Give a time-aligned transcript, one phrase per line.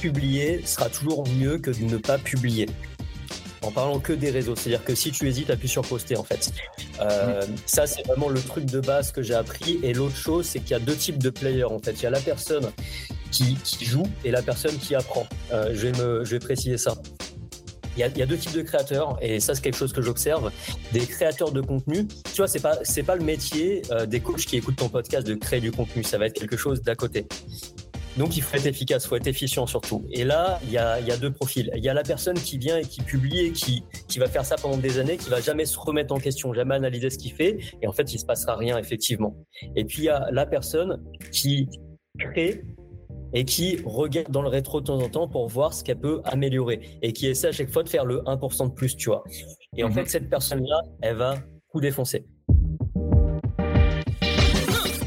[0.00, 2.66] publier sera toujours mieux que de ne pas publier.
[3.62, 6.50] En parlant que des réseaux, c'est-à-dire que si tu hésites, appuie sur poster en fait.
[7.00, 9.78] Euh, ça, c'est vraiment le truc de base que j'ai appris.
[9.82, 11.92] Et l'autre chose, c'est qu'il y a deux types de players en fait.
[11.92, 12.70] Il y a la personne
[13.30, 15.26] qui, joue et la personne qui apprend.
[15.52, 16.94] Euh, je, vais me, je vais préciser ça.
[17.96, 19.92] Il y, a, il y, a, deux types de créateurs et ça c'est quelque chose
[19.92, 20.50] que j'observe.
[20.92, 24.46] Des créateurs de contenu, tu vois, c'est pas c'est pas le métier euh, des coachs
[24.46, 26.02] qui écoutent ton podcast de créer du contenu.
[26.04, 27.26] Ça va être quelque chose d'à côté.
[28.16, 30.04] Donc il faut être efficace, il faut être efficient surtout.
[30.10, 31.70] Et là, il y a, y a, deux profils.
[31.76, 34.44] Il y a la personne qui vient et qui publie et qui, qui va faire
[34.44, 37.32] ça pendant des années, qui va jamais se remettre en question, jamais analyser ce qu'il
[37.32, 39.36] fait, et en fait il se passera rien effectivement.
[39.76, 41.02] Et puis il y a la personne
[41.32, 41.68] qui
[42.18, 42.62] crée
[43.32, 46.20] et qui regarde dans le rétro de temps en temps pour voir ce qu'elle peut
[46.24, 49.24] améliorer et qui essaie à chaque fois de faire le 1% de plus, tu vois.
[49.76, 49.94] Et en mhm.
[49.94, 51.36] fait, cette personne-là, elle va
[51.72, 52.26] tout défoncer.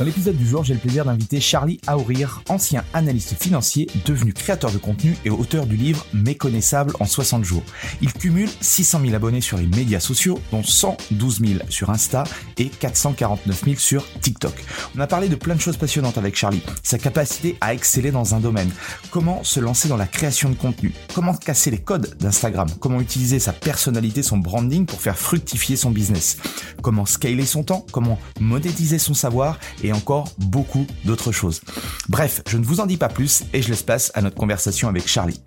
[0.00, 4.72] Dans l'épisode du jour, j'ai le plaisir d'inviter Charlie Aourir, ancien analyste financier, devenu créateur
[4.72, 7.62] de contenu et auteur du livre Méconnaissable en 60 jours.
[8.00, 12.24] Il cumule 600 000 abonnés sur les médias sociaux, dont 112 000 sur Insta
[12.56, 14.54] et 449 000 sur TikTok.
[14.96, 16.62] On a parlé de plein de choses passionnantes avec Charlie.
[16.82, 18.70] Sa capacité à exceller dans un domaine,
[19.10, 23.38] comment se lancer dans la création de contenu, comment casser les codes d'Instagram, comment utiliser
[23.38, 26.38] sa personnalité, son branding pour faire fructifier son business,
[26.80, 29.58] comment scaler son temps, comment monétiser son savoir?
[29.82, 31.60] Et encore beaucoup d'autres choses.
[32.08, 34.88] Bref, je ne vous en dis pas plus et je laisse place à notre conversation
[34.88, 35.42] avec Charlie.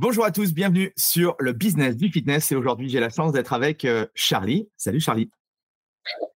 [0.00, 3.52] Bonjour à tous, bienvenue sur le business du fitness et aujourd'hui j'ai la chance d'être
[3.52, 4.68] avec euh, Charlie.
[4.76, 5.28] Salut Charlie.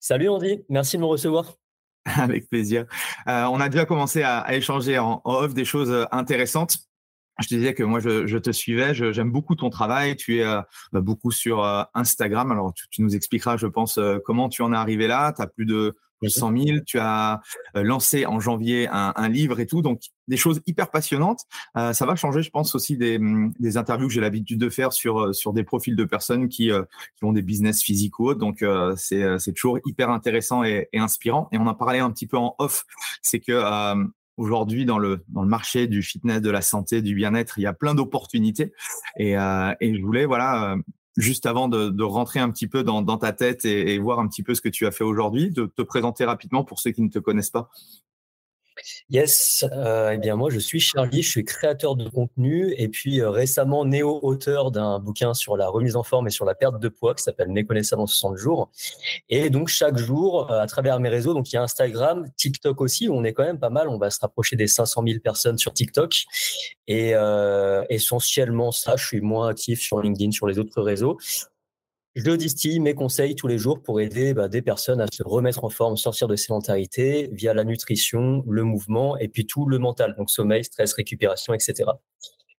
[0.00, 1.54] Salut Andy, merci de me recevoir.
[2.04, 2.86] Avec plaisir.
[3.28, 6.78] Euh, on a déjà commencé à, échanger en, off des choses euh, intéressantes.
[7.40, 10.16] Je te disais que moi, je, te suivais, j'aime beaucoup ton travail.
[10.16, 10.44] Tu es
[10.92, 11.64] bah, beaucoup sur
[11.94, 12.52] Instagram.
[12.52, 15.32] Alors, tu, tu, nous expliqueras, je pense, comment tu en es arrivé là.
[15.32, 15.96] Tu as plus de
[16.28, 16.78] 100 000.
[16.86, 17.40] Tu as
[17.76, 19.82] euh, lancé en janvier un, livre et tout.
[19.82, 21.40] Donc, des choses hyper passionnantes.
[21.76, 24.68] Euh, ça va changer, je pense, aussi des, mm, des interviews que j'ai l'habitude de
[24.68, 26.70] faire sur, euh, sur des profils de personnes qui,
[27.16, 28.34] qui ont des business physico.
[28.34, 28.64] Donc,
[28.96, 31.48] c'est, c'est toujours hyper intéressant et, et, inspirant.
[31.52, 32.84] Et on en parlait un petit peu en off.
[33.22, 33.52] C'est que
[34.36, 37.66] aujourd'hui dans le dans le marché du fitness, de la santé, du bien-être, il y
[37.66, 38.72] a plein d'opportunités
[39.16, 40.76] et, euh, et je voulais voilà
[41.16, 44.54] juste avant de, rentrer un petit peu dans, ta tête et, voir un petit peu
[44.54, 47.18] ce que tu as fait aujourd'hui, de te présenter rapidement pour ceux qui ne te
[47.18, 47.70] connaissent pas.
[49.10, 53.20] Yes, euh, eh bien moi je suis Charlie, je suis créateur de contenu et puis
[53.20, 56.88] euh, récemment néo-auteur d'un bouquin sur la remise en forme et sur la perte de
[56.88, 58.70] poids qui s'appelle Méconnaissable en 60 jours.
[59.28, 62.80] Et donc chaque jour, euh, à travers mes réseaux, donc il y a Instagram, TikTok
[62.80, 65.20] aussi, où on est quand même pas mal, on va se rapprocher des 500 000
[65.20, 66.14] personnes sur TikTok.
[66.88, 67.14] Et
[67.88, 71.18] essentiellement ça, je suis moins actif sur LinkedIn, sur les autres réseaux.
[72.14, 75.64] Je distille mes conseils tous les jours pour aider bah, des personnes à se remettre
[75.64, 80.14] en forme, sortir de sédentarité via la nutrition, le mouvement et puis tout le mental,
[80.18, 81.90] donc sommeil, stress, récupération, etc.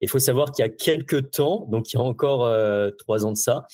[0.01, 3.27] Il faut savoir qu'il y a quelques temps, donc il y a encore euh, trois
[3.27, 3.67] ans de ça,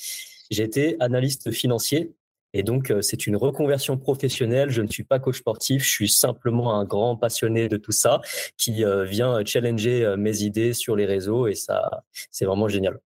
[0.51, 2.13] j'étais analyste financier
[2.55, 4.71] Et donc, c'est une reconversion professionnelle.
[4.71, 5.85] Je ne suis pas coach sportif.
[5.85, 8.21] Je suis simplement un grand passionné de tout ça
[8.57, 12.99] qui vient challenger mes idées sur les réseaux et ça, c'est vraiment génial.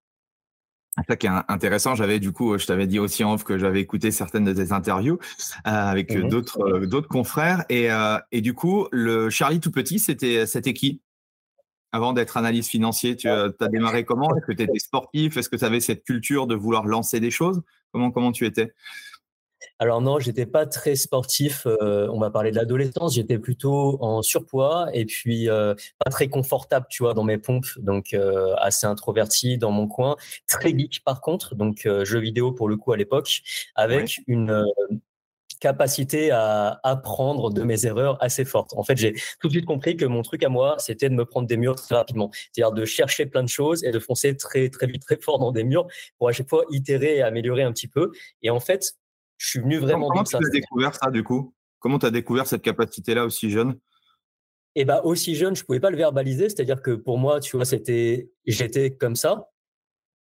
[1.08, 3.80] Ça qui est intéressant, j'avais du coup, je t'avais dit aussi en off que j'avais
[3.80, 5.18] écouté certaines de tes interviews
[5.64, 7.64] avec mmh d'autres d'autres confrères.
[7.70, 7.88] Et,
[8.30, 11.00] et du coup, le Charlie tout petit, c'était c'était qui?
[11.92, 14.34] Avant d'être analyste financier, tu as, démarré comment?
[14.36, 15.36] Est-ce que tu étais sportif?
[15.38, 17.62] Est-ce que tu avais cette culture de vouloir lancer des choses?
[17.90, 18.72] Comment comment tu étais?
[19.78, 21.66] Alors non, j'étais pas très sportif.
[21.66, 23.14] Euh, on m'a parlé de l'adolescence.
[23.14, 27.66] J'étais plutôt en surpoids et puis euh, pas très confortable, tu vois, dans mes pompes.
[27.78, 30.16] Donc euh, assez introverti dans mon coin.
[30.46, 31.54] Très geek par contre.
[31.54, 33.42] Donc jeux vidéo pour le coup à l'époque,
[33.74, 34.64] avec une
[35.62, 38.72] capacité à apprendre de mes erreurs assez forte.
[38.76, 41.24] En fait, j'ai tout de suite compris que mon truc à moi, c'était de me
[41.24, 42.32] prendre des murs très rapidement.
[42.50, 45.52] C'est-à-dire de chercher plein de choses et de foncer très, très vite, très fort dans
[45.52, 45.86] des murs
[46.18, 48.10] pour à chaque fois itérer et améliorer un petit peu.
[48.42, 48.96] Et en fait,
[49.42, 51.52] je suis venu vraiment Comment tu as découvert ça, du coup?
[51.80, 53.72] Comment tu as découvert cette capacité-là aussi jeune?
[54.74, 57.56] Et eh bah aussi jeune, je pouvais pas le verbaliser, c'est-à-dire que pour moi, tu
[57.56, 59.50] vois, c'était j'étais comme ça,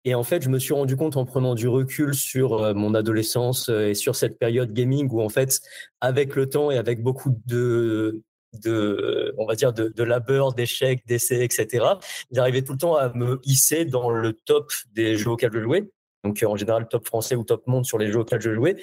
[0.04, 2.94] et en fait, je me suis rendu compte en prenant du recul sur euh, mon
[2.94, 5.60] adolescence euh, et sur cette période gaming où en fait,
[6.00, 8.22] avec le temps et avec beaucoup de
[8.60, 11.86] de, on va dire, de, de labeur, d'échecs, d'essais, etc.
[12.32, 15.88] J'arrivais tout le temps à me hisser dans le top des jeux auxquels je jouais.
[16.24, 18.76] Donc, en général, top français ou top monde sur les jeux auxquels je jouais.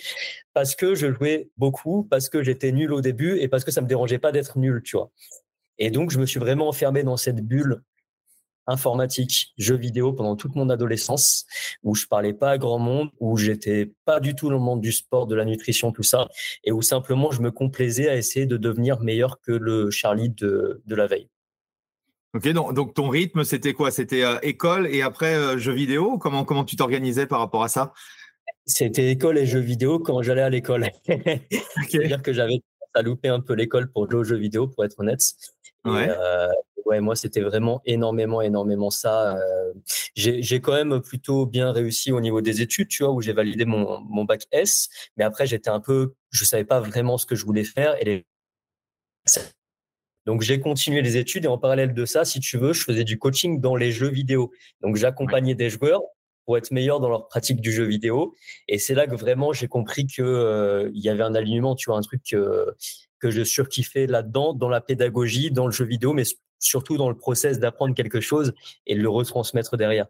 [0.53, 3.81] Parce que je jouais beaucoup, parce que j'étais nul au début et parce que ça
[3.81, 5.11] me dérangeait pas d'être nul, tu vois.
[5.77, 7.81] Et donc, je me suis vraiment enfermé dans cette bulle
[8.67, 11.45] informatique, jeux vidéo pendant toute mon adolescence,
[11.83, 14.81] où je parlais pas à grand monde, où j'étais pas du tout dans le monde
[14.81, 16.29] du sport, de la nutrition, tout ça,
[16.63, 20.81] et où simplement je me complaisais à essayer de devenir meilleur que le Charlie de,
[20.85, 21.29] de la veille.
[22.35, 23.89] Ok, donc, donc ton rythme, c'était quoi?
[23.89, 26.17] C'était euh, école et après euh, jeux vidéo?
[26.17, 27.93] Comment, comment tu t'organisais par rapport à ça?
[28.65, 30.89] C'était école et jeux vidéo quand j'allais à l'école.
[31.89, 32.61] C'est-à-dire que j'avais
[32.93, 35.21] à louper un peu l'école pour jouer aux jeux vidéo, pour être honnête.
[35.85, 36.09] ouais.
[36.09, 36.49] Euh,
[36.85, 39.37] ouais, moi, c'était vraiment énormément, énormément ça.
[39.37, 39.73] Euh,
[40.15, 43.65] j'ai quand même plutôt bien réussi au niveau des études, tu vois, où j'ai validé
[43.65, 44.89] mon, mon bac S.
[45.17, 47.95] Mais après, j'étais un peu, je savais pas vraiment ce que je voulais faire.
[48.05, 48.25] Et
[50.29, 53.03] Donc, j'ai continué les études et en parallèle de ça, si tu veux, je faisais
[53.03, 54.51] du coaching dans les jeux vidéo.
[54.79, 56.03] Donc, j'accompagnais des joueurs
[56.45, 58.35] pour être meilleurs dans leur pratique du jeu vidéo.
[58.67, 61.89] Et c'est là que vraiment j'ai compris que euh, il y avait un alignement, tu
[61.89, 62.67] vois, un truc que,
[63.17, 66.25] que je surkiffais là-dedans, dans la pédagogie, dans le jeu vidéo, mais
[66.59, 68.53] surtout dans le process d'apprendre quelque chose
[68.85, 70.05] et de le retransmettre derrière.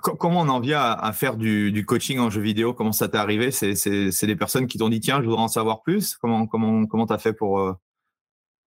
[0.00, 2.72] Comment on en vient à, faire du, coaching en jeu vidéo?
[2.72, 3.50] Comment ça t'est arrivé?
[3.50, 6.16] C'est des personnes qui t'ont dit tiens, je voudrais en savoir plus.
[6.16, 7.74] Comment comment comment t'as fait pour euh,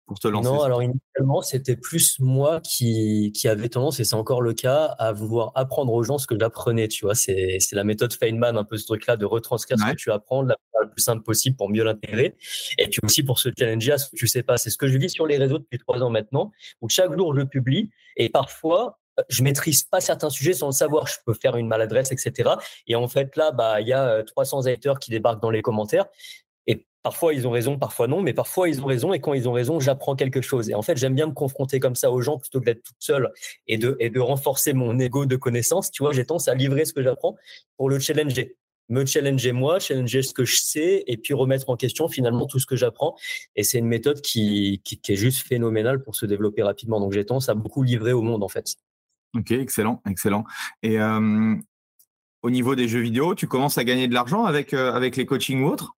[0.06, 4.16] pour te lancer Non, alors initialement, c'était plus moi qui, qui avait tendance, et c'est
[4.16, 6.88] encore le cas, à vouloir apprendre aux gens ce que j'apprenais.
[6.88, 10.12] Tu vois, c'est la méthode Feynman, un peu ce truc-là, de retranscrire ce que tu
[10.12, 12.36] apprends de la manière la plus simple possible pour mieux l'intégrer.
[12.78, 14.58] Et puis aussi pour se challenger à ce que tu sais pas.
[14.58, 16.52] C'est ce que je vis sur les réseaux depuis trois ans maintenant,
[16.82, 19.00] où chaque jour je publie, et parfois,
[19.30, 21.08] je maîtrise pas certains sujets sans le savoir.
[21.08, 22.52] Je peux faire une maladresse, etc.
[22.88, 25.62] Et en fait, là, bah, il y a 300 euh, haters qui débarquent dans les
[25.62, 26.06] commentaires.
[27.04, 29.12] Parfois, ils ont raison, parfois non, mais parfois, ils ont raison.
[29.12, 30.70] Et quand ils ont raison, j'apprends quelque chose.
[30.70, 32.96] Et en fait, j'aime bien me confronter comme ça aux gens plutôt que d'être toute
[33.00, 33.30] seule
[33.68, 35.92] et de, renforcer mon ego de connaissances.
[35.92, 37.36] Tu vois, j'ai tendance à livrer ce que j'apprends
[37.76, 38.56] pour le challenger.
[38.88, 42.60] Me challenger moi, challenger ce que je sais et puis remettre en question finalement tout
[42.60, 43.18] ce que j'apprends.
[43.58, 47.02] Et c'est une méthode qui, qui, est juste phénoménale pour se développer rapidement.
[47.02, 48.76] Donc, j'ai tendance à beaucoup livrer au monde en fait.
[49.36, 50.46] Ok, excellent, excellent.
[50.84, 51.56] Et euh,
[52.44, 55.26] au niveau des jeux vidéo, tu commences à gagner de l'argent avec, euh, avec les
[55.26, 55.96] coachings ou autres?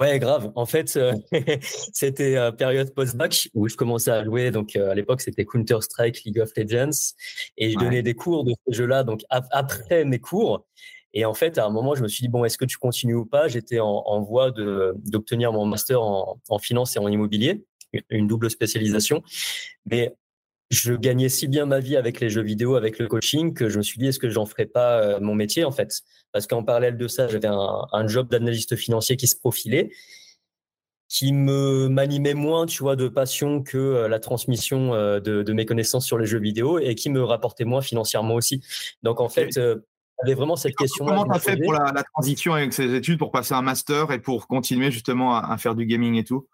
[0.00, 0.52] Ouais, grave.
[0.56, 1.12] En fait, euh,
[1.92, 4.50] c'était euh, période post-bac où je commençais à jouer.
[4.50, 7.14] Donc, euh, à l'époque, c'était Counter-Strike, League of Legends.
[7.56, 10.66] Et je donnais des cours de ce jeu-là, donc après mes cours.
[11.12, 13.14] Et en fait, à un moment, je me suis dit, bon, est-ce que tu continues
[13.14, 13.46] ou pas?
[13.46, 17.64] J'étais en, en, voie d'obtenir mon master en, en, finance et en immobilier,
[18.10, 19.22] une double spécialisation.
[19.86, 20.16] Mais
[20.74, 23.78] je gagnais si bien ma vie avec les jeux vidéo, avec le coaching, que je
[23.78, 26.02] me suis dit, est-ce que j'en ferais pas euh, mon métier, en fait?
[26.32, 29.90] Parce qu'en parallèle de ça, j'avais un, job d'analyste financier qui se profilait,
[31.08, 35.64] qui me m'animait moins, tu vois, de passion que euh, la transmission euh, de, mes
[35.64, 38.62] connaissances sur les jeux vidéo et qui me rapportait moins financièrement aussi.
[39.02, 41.06] Donc, en fait, j'avais vraiment cette question.
[41.06, 44.20] Comment tu as fait pour la, transition avec ces études, pour passer un master et
[44.20, 46.48] pour continuer justement à faire du gaming et tout?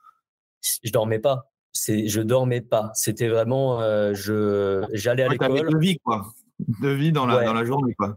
[0.83, 2.91] Je dormais pas c'est je dormais pas.
[2.95, 5.71] C'était vraiment euh, je j'allais à l'école.
[5.71, 6.33] De vie quoi.
[6.59, 8.17] De vie dans la dans la journée quoi.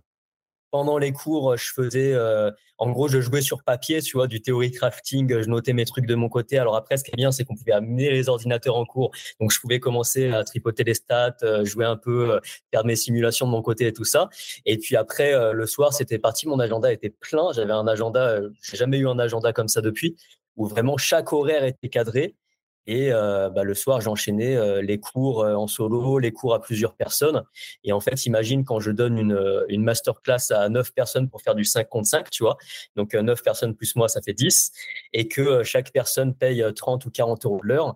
[0.74, 4.42] pendant les cours, je faisais, euh, en gros, je jouais sur papier, tu vois, du
[4.42, 6.58] théorie crafting, je notais mes trucs de mon côté.
[6.58, 9.52] Alors après, ce qui est bien, c'est qu'on pouvait amener les ordinateurs en cours, donc
[9.52, 12.40] je pouvais commencer à tripoter les stats, euh, jouer un peu, euh,
[12.72, 14.30] faire mes simulations de mon côté et tout ça.
[14.66, 17.52] Et puis après, le soir, c'était parti, mon agenda était plein.
[17.54, 20.16] J'avais un agenda, j'ai jamais eu un agenda comme ça depuis,
[20.56, 22.36] où vraiment chaque horaire était cadré.
[22.86, 26.62] Et euh, bah, le soir, j'enchaînais euh, les cours euh, en solo, les cours à
[26.62, 27.44] plusieurs personnes.
[27.84, 31.56] Et en fait, imagine quand je donne une, une masterclass à 9 personnes pour faire
[31.56, 32.58] du 5 contre 5, tu vois.
[32.96, 34.72] Donc 9 personnes plus moi, ça fait 10.
[35.14, 37.96] Et que chaque personne paye 30 ou 40 euros de l'heure.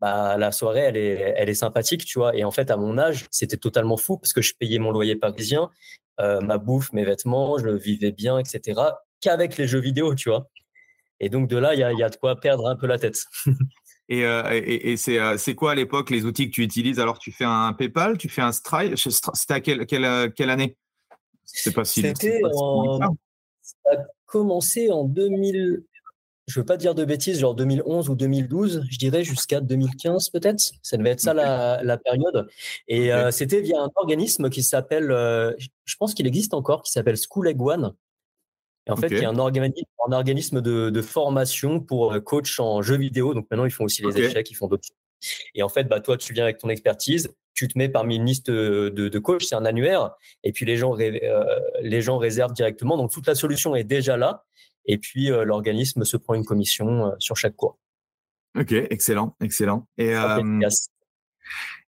[0.00, 2.36] Bah, la soirée, elle est, elle est sympathique, tu vois.
[2.36, 5.16] Et en fait, à mon âge, c'était totalement fou parce que je payais mon loyer
[5.16, 5.70] parisien,
[6.18, 8.80] ma bouffe, mes vêtements, je vivais bien, etc.
[9.20, 10.50] Qu'avec les jeux vidéo, tu vois.
[11.20, 12.98] Et donc de là, il y a, y a de quoi perdre un peu la
[12.98, 13.24] tête.
[14.08, 17.00] Et, euh, et, euh, c'est quoi à l'époque les outils que tu utilises?
[17.00, 18.96] Alors, tu fais un PayPal, tu fais un Stripe.
[18.96, 20.76] C'était à quelle, quelle, euh, quelle année?
[21.44, 22.98] C'est pas si C'était en...
[23.62, 23.96] Ça a
[24.26, 25.84] commencé en 2000.
[26.46, 30.72] Je veux pas dire de bêtises, genre 2011 ou 2012, je dirais jusqu'à 2015 peut-être.
[30.82, 32.46] Ça devait être ça la, la, période.
[32.86, 37.48] Et c'était via un organisme qui s'appelle, je pense qu'il existe encore, qui s'appelle School
[37.48, 37.94] Egg One
[38.86, 42.20] et en fait, il y a un organisme, un organisme de, de, formation pour euh,
[42.20, 43.32] coach en jeux vidéo.
[43.32, 44.88] Donc maintenant, ils font aussi les échecs, ils font d'autres
[45.54, 48.26] Et en fait, bah, toi, tu viens avec ton expertise, tu te mets parmi une
[48.26, 50.10] liste de, de coachs, c'est un annuaire,
[50.42, 52.96] et puis les gens, euh, les gens réservent directement.
[52.96, 54.44] Donc toute la solution est déjà là,
[54.86, 57.78] et puis euh, l'organisme se prend une commission sur chaque cours.
[58.58, 59.88] Ok, excellent, excellent.
[59.98, 60.14] Et,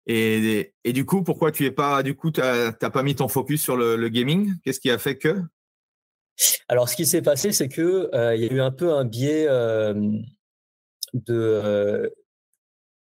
[0.06, 3.62] et, et, du coup, pourquoi tu es pas, du coup, t'as pas mis ton focus
[3.62, 4.52] sur le, le gaming?
[4.64, 5.42] Qu'est-ce qui a fait que
[6.68, 9.04] alors, ce qui s'est passé, c'est que euh, il y a eu un peu un
[9.04, 9.94] biais euh,
[11.14, 11.34] de.
[11.34, 12.08] Euh,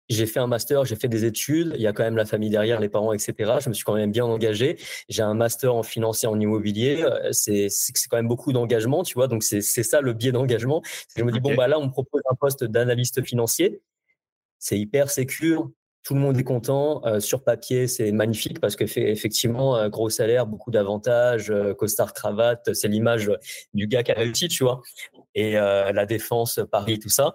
[0.08, 1.74] j'ai fait un master, j'ai fait des études.
[1.76, 3.60] Il y a quand même la famille derrière, les parents, etc.
[3.60, 4.78] Je me suis quand même bien engagé.
[5.08, 7.06] J'ai un master en financier en immobilier.
[7.32, 7.70] C'est
[8.10, 9.28] quand même beaucoup d'engagement, tu vois.
[9.28, 10.82] Donc c'est ça le biais d'engagement.
[11.16, 13.82] Je me dis bon bah là, on me propose un poste d'analyste financier.
[14.58, 15.70] C'est hyper sécure
[16.04, 17.06] tout le monde est content.
[17.06, 22.14] Euh, sur papier, c'est magnifique parce que effectivement, un gros salaire, beaucoup d'avantages, euh, costard
[22.14, 23.32] cravate, c'est l'image
[23.74, 24.82] du gars qui a réussi, tu vois.
[25.36, 27.34] Et euh, la défense, Paris, tout ça.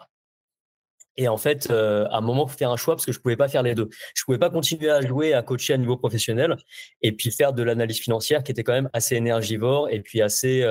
[1.16, 3.36] Et en fait, à un moment, il faut faire un choix parce que je pouvais
[3.36, 3.88] pas faire les deux.
[4.16, 6.56] Je pouvais pas continuer à jouer, à coacher à niveau professionnel
[7.02, 10.64] et puis faire de l'analyse financière qui était quand même assez énergivore et puis assez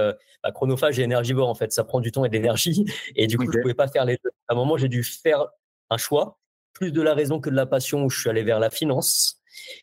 [0.44, 1.72] bah, chronophage et énergivore en fait.
[1.72, 2.84] Ça prend du temps et de l'énergie
[3.16, 4.32] et du coup, je pouvais pas faire les deux.
[4.50, 5.48] À un moment, j'ai dû faire
[5.90, 6.38] un choix
[6.74, 9.40] plus de la raison que de la passion où je suis allé vers la finance.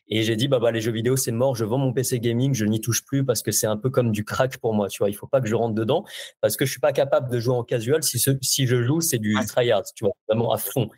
[0.07, 2.53] Et j'ai dit, bah, bah, les jeux vidéo, c'est mort, je vends mon PC gaming,
[2.53, 4.99] je n'y touche plus parce que c'est un peu comme du crack pour moi, tu
[4.99, 5.09] vois.
[5.09, 6.03] Il faut pas que je rentre dedans
[6.41, 8.03] parce que je suis pas capable de jouer en casual.
[8.03, 10.89] Si, si je joue, c'est du tryhard, tu vois, vraiment à fond.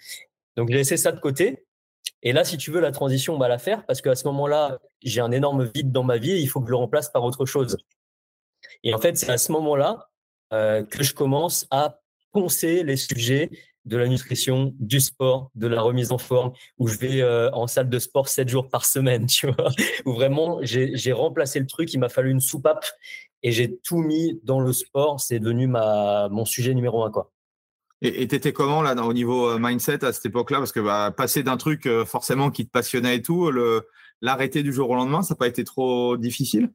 [0.57, 1.65] Donc, j'ai laissé ça de côté.
[2.23, 4.79] Et là, si tu veux, la transition, on va la faire parce qu'à ce moment-là,
[5.01, 7.23] j'ai un énorme vide dans ma vie et il faut que je le remplace par
[7.23, 7.77] autre chose.
[8.83, 10.09] Et en fait, c'est à ce moment-là
[10.53, 11.99] euh, que je commence à
[12.31, 13.49] poncer les sujets
[13.85, 17.67] de la nutrition, du sport, de la remise en forme, où je vais euh, en
[17.67, 19.69] salle de sport sept jours par semaine, tu vois,
[20.05, 22.85] où vraiment j'ai remplacé le truc, il m'a fallu une soupape
[23.41, 27.31] et j'ai tout mis dans le sport, c'est devenu ma, mon sujet numéro un, quoi.
[28.05, 30.57] Et tu étais comment là au niveau euh, mindset à cette époque-là?
[30.57, 33.49] Parce que bah, passer d'un truc euh, forcément qui te passionnait et tout,
[34.21, 36.73] l'arrêter du jour au lendemain, ça n'a pas été trop difficile?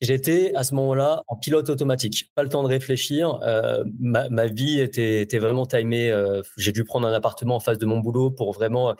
[0.00, 3.40] J'étais à ce moment-là en pilote automatique, pas le temps de réfléchir.
[3.42, 6.10] Euh, ma, ma, vie était, était vraiment timée.
[6.10, 8.94] Euh, J'ai dû prendre un appartement en face de mon boulot pour vraiment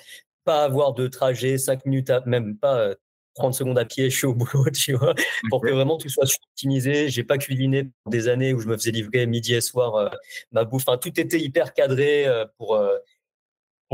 [0.45, 2.95] pas avoir de trajet, 5 minutes, à, même pas
[3.35, 5.15] 30 euh, secondes à pied, je suis au boulot, tu vois,
[5.51, 7.09] pour que vraiment tout soit optimisé.
[7.09, 10.09] J'ai pas cuisiné des années où je me faisais livrer midi et soir euh,
[10.53, 10.85] ma bouffe.
[10.87, 12.79] Enfin, tout était hyper cadré pour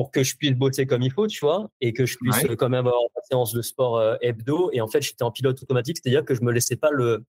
[0.00, 2.71] pour que je puisse bosser comme il faut, tu vois, et que je puisse quand
[2.71, 4.71] même avoir une séance de sport euh, hebdo.
[4.73, 7.23] Et en fait, j'étais en pilote automatique, c'est-à-dire que je me laissais pas le,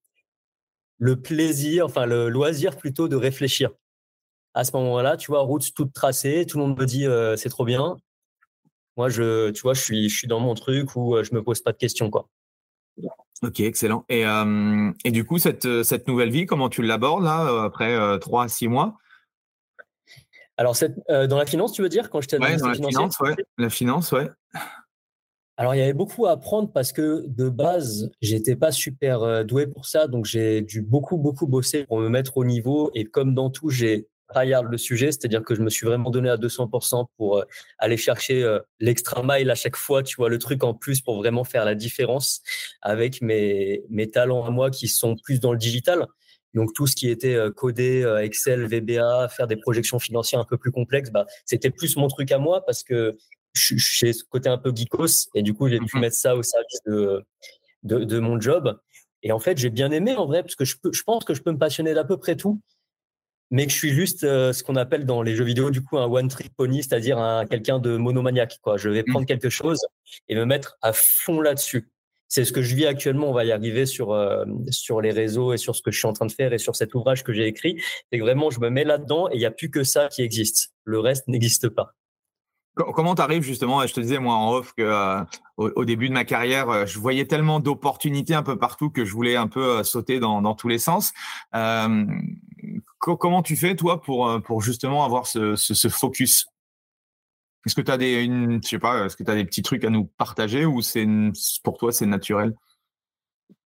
[0.97, 3.71] le plaisir, enfin le loisir plutôt de réfléchir.
[4.53, 7.49] À ce moment-là, tu vois, route toute tracée, tout le monde me dit euh, c'est
[7.49, 7.97] trop bien.
[8.95, 11.43] Moi, je, tu vois, je suis, je suis dans mon truc où euh, je me
[11.43, 12.29] pose pas de questions, quoi.
[13.43, 14.05] Ok, excellent.
[14.07, 14.23] Et,
[15.03, 18.95] et du coup, cette, cette nouvelle vie, comment tu l'abordes là après trois, six mois?
[20.61, 20.75] Alors,
[21.09, 23.35] euh, dans la finance, tu veux dire, quand j'étais dans, la finance, ouais.
[23.57, 24.29] La finance, ouais.
[25.57, 29.43] Alors, il y avait beaucoup à apprendre parce que de base, j'étais pas super euh,
[29.43, 30.05] doué pour ça.
[30.05, 32.91] Donc, j'ai dû beaucoup, beaucoup bosser pour me mettre au niveau.
[32.93, 36.29] Et comme dans tout, j'ai tryhard le sujet, c'est-à-dire que je me suis vraiment donné
[36.29, 37.43] à 200% pour euh,
[37.79, 41.43] aller chercher l'extra mile à chaque fois, tu vois, le truc en plus pour vraiment
[41.43, 42.43] faire la différence
[42.83, 46.05] avec mes, mes talents à moi qui sont plus dans le digital.
[46.53, 50.45] Donc tout ce qui était euh, codé, euh, Excel, VBA, faire des projections financières un
[50.45, 53.17] peu plus complexes, bah, c'était plus mon truc à moi parce que
[53.53, 56.43] j'ai ce côté un peu geekos et du coup j'ai pu mmh mettre ça au
[56.43, 57.23] service de,
[57.83, 58.77] de, de mon job.
[59.23, 61.33] Et en fait, j'ai bien aimé en vrai, parce que je, peux, je pense que
[61.33, 62.59] je peux me passionner d'à peu près tout,
[63.51, 65.97] mais que je suis juste euh, ce qu'on appelle dans les jeux vidéo, du coup,
[65.97, 68.59] un one-trick pony, c'est-à-dire un, quelqu'un de monomaniaque.
[68.61, 68.77] Quoi.
[68.77, 69.27] Je vais prendre mmh.
[69.27, 69.79] quelque chose
[70.27, 71.90] et me mettre à fond là-dessus.
[72.31, 73.29] C'est ce que je vis actuellement.
[73.29, 76.07] On va y arriver sur, euh, sur les réseaux et sur ce que je suis
[76.07, 77.75] en train de faire et sur cet ouvrage que j'ai écrit.
[78.09, 80.73] Que vraiment, je me mets là-dedans et il n'y a plus que ça qui existe.
[80.85, 81.93] Le reste n'existe pas.
[82.75, 85.21] Comment tu arrives justement Je te disais moi en off que euh,
[85.57, 89.11] au, début de ma carrière, euh, je voyais tellement d'opportunités un peu partout que je
[89.11, 91.11] voulais un peu sauter dans, tous les sens.
[92.97, 95.57] comment tu fais toi pour pour justement avoir ce,
[95.89, 96.45] focus?
[97.65, 100.81] Est-ce que tu as des petits trucs à nous partager ou
[101.63, 102.53] pour toi c'est naturel?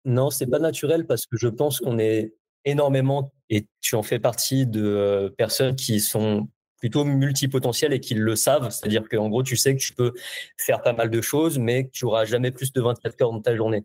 [0.06, 2.34] Non, c'est pas naturel parce que je pense qu'on est
[2.66, 8.36] énormément et tu en fais partie de personnes qui sont plutôt multipotentiel et qu'ils le
[8.36, 8.70] savent.
[8.70, 10.14] C'est-à-dire qu'en gros, tu sais que tu peux
[10.58, 13.56] faire pas mal de choses, mais tu n'auras jamais plus de 24 heures dans ta
[13.56, 13.84] journée.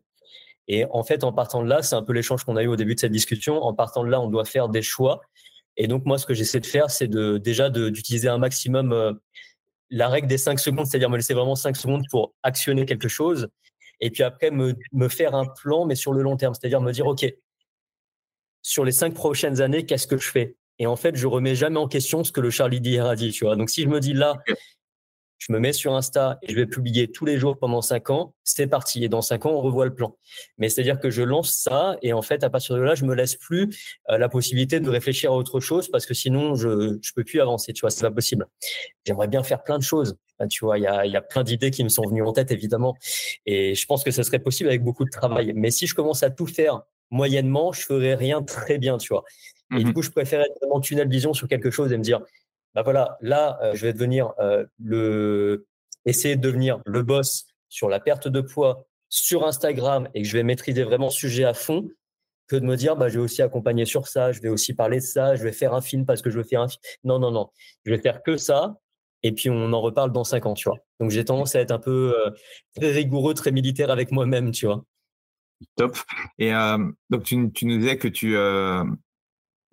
[0.68, 2.76] Et en fait, en partant de là, c'est un peu l'échange qu'on a eu au
[2.76, 3.62] début de cette discussion.
[3.62, 5.20] En partant de là, on doit faire des choix.
[5.76, 9.12] Et donc, moi, ce que j'essaie de faire, c'est de, déjà d'utiliser un maximum euh,
[9.90, 13.48] la règle des 5 secondes, c'est-à-dire me laisser vraiment 5 secondes pour actionner quelque chose.
[14.00, 16.54] Et puis après, me, me faire un plan, mais sur le long terme.
[16.54, 17.24] C'est-à-dire me dire, OK,
[18.62, 20.56] sur les 5 prochaines années, qu'est-ce que je fais?
[20.78, 23.30] Et en fait, je remets jamais en question ce que le Charlie d'hier a dit,
[23.30, 23.56] tu vois.
[23.56, 24.42] Donc, si je me dis là,
[25.46, 28.34] je me mets sur Insta et je vais publier tous les jours pendant cinq ans,
[28.44, 29.04] c'est parti.
[29.04, 30.16] Et dans cinq ans, on revoit le plan.
[30.56, 33.14] Mais c'est-à-dire que je lance ça et en fait, à partir de là, je me
[33.14, 33.68] laisse plus
[34.08, 37.42] euh, la possibilité de réfléchir à autre chose parce que sinon, je ne peux plus
[37.42, 38.46] avancer, tu vois, c'est pas possible.
[39.04, 40.16] J'aimerais bien faire plein de choses.
[40.48, 42.50] tu vois, il y a, y a plein d'idées qui me sont venues en tête,
[42.50, 42.96] évidemment.
[43.44, 45.52] Et je pense que ce serait possible avec beaucoup de travail.
[45.54, 49.24] Mais si je commence à tout faire moyennement, je ferais rien très bien, tu vois.
[49.76, 52.02] Et du mmh coup, je préfère être vraiment tunnel vision sur quelque chose et me
[52.02, 52.20] dire,
[52.74, 55.66] bah voilà, là, euh, je vais devenir euh, le,
[56.04, 60.36] essayer de devenir le boss sur la perte de poids sur Instagram et que je
[60.36, 61.88] vais maîtriser vraiment ce sujet à fond,
[62.48, 64.96] que de me dire, bah, je vais aussi accompagner sur ça, je vais aussi parler
[64.96, 66.80] de ça, je vais faire un film parce que je veux faire un film.
[67.04, 67.50] Non, non, non.
[67.84, 68.76] Je vais faire que ça.
[69.22, 70.78] Et puis, on en reparle dans cinq ans, tu vois.
[71.00, 72.30] Donc, j'ai tendance à être un peu euh,
[72.74, 74.84] très rigoureux, très militaire avec moi-même, tu vois.
[75.76, 75.96] Top.
[76.38, 76.50] Et
[77.08, 78.36] donc, tu, tu, nous disais que tu,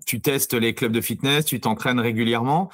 [0.05, 2.69] tu testes les clubs de fitness, tu t'entraînes régulièrement.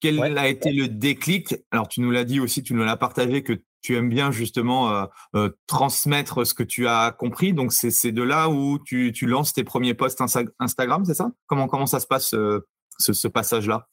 [0.00, 1.54] Quel a été le déclic?
[1.70, 4.90] Alors, tu nous l'as dit aussi, tu nous l'as partagé que tu aimes bien justement
[4.90, 7.52] euh, euh, transmettre ce que tu as compris.
[7.52, 10.20] Donc, c'est de là où tu, lances tes premiers posts
[10.58, 11.30] Instagram, c'est ça?
[11.46, 12.66] Comment, comment ça se passe, euh,
[12.98, 13.88] ce passage-là?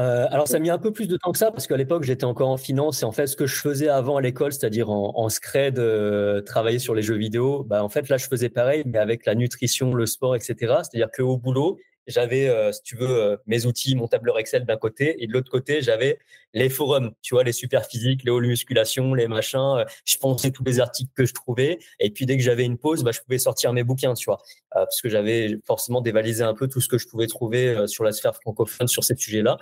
[0.00, 2.04] Euh, alors, ça a mis un peu plus de temps que ça parce qu'à l'époque,
[2.04, 4.88] j'étais encore en finance et en fait, ce que je faisais avant à l'école, c'est-à-dire
[4.90, 8.48] en, en scred, euh, travailler sur les jeux vidéo, bah, en fait, là, je faisais
[8.48, 10.54] pareil, mais avec la nutrition, le sport, etc.
[10.58, 11.78] C'est-à-dire qu'au boulot,
[12.10, 15.32] j'avais, euh, si tu veux, euh, mes outils, mon tableur Excel d'un côté, et de
[15.32, 16.18] l'autre côté, j'avais
[16.52, 19.78] les forums, tu vois, les super physiques, les hauts musculation, les machins.
[19.78, 22.78] Euh, je pensais tous les articles que je trouvais, et puis dès que j'avais une
[22.78, 24.42] pause, bah, je pouvais sortir mes bouquins, tu vois,
[24.72, 28.12] parce que j'avais forcément dévalisé un peu tout ce que je pouvais trouver sur la
[28.12, 29.58] sphère francophone sur ces sujets-là.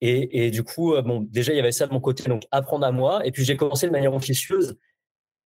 [0.00, 2.92] Et, du coup, bon, déjà, il y avait ça de mon côté, donc apprendre à
[2.92, 3.24] moi.
[3.26, 4.76] Et puis, j'ai commencé de manière ambitieuse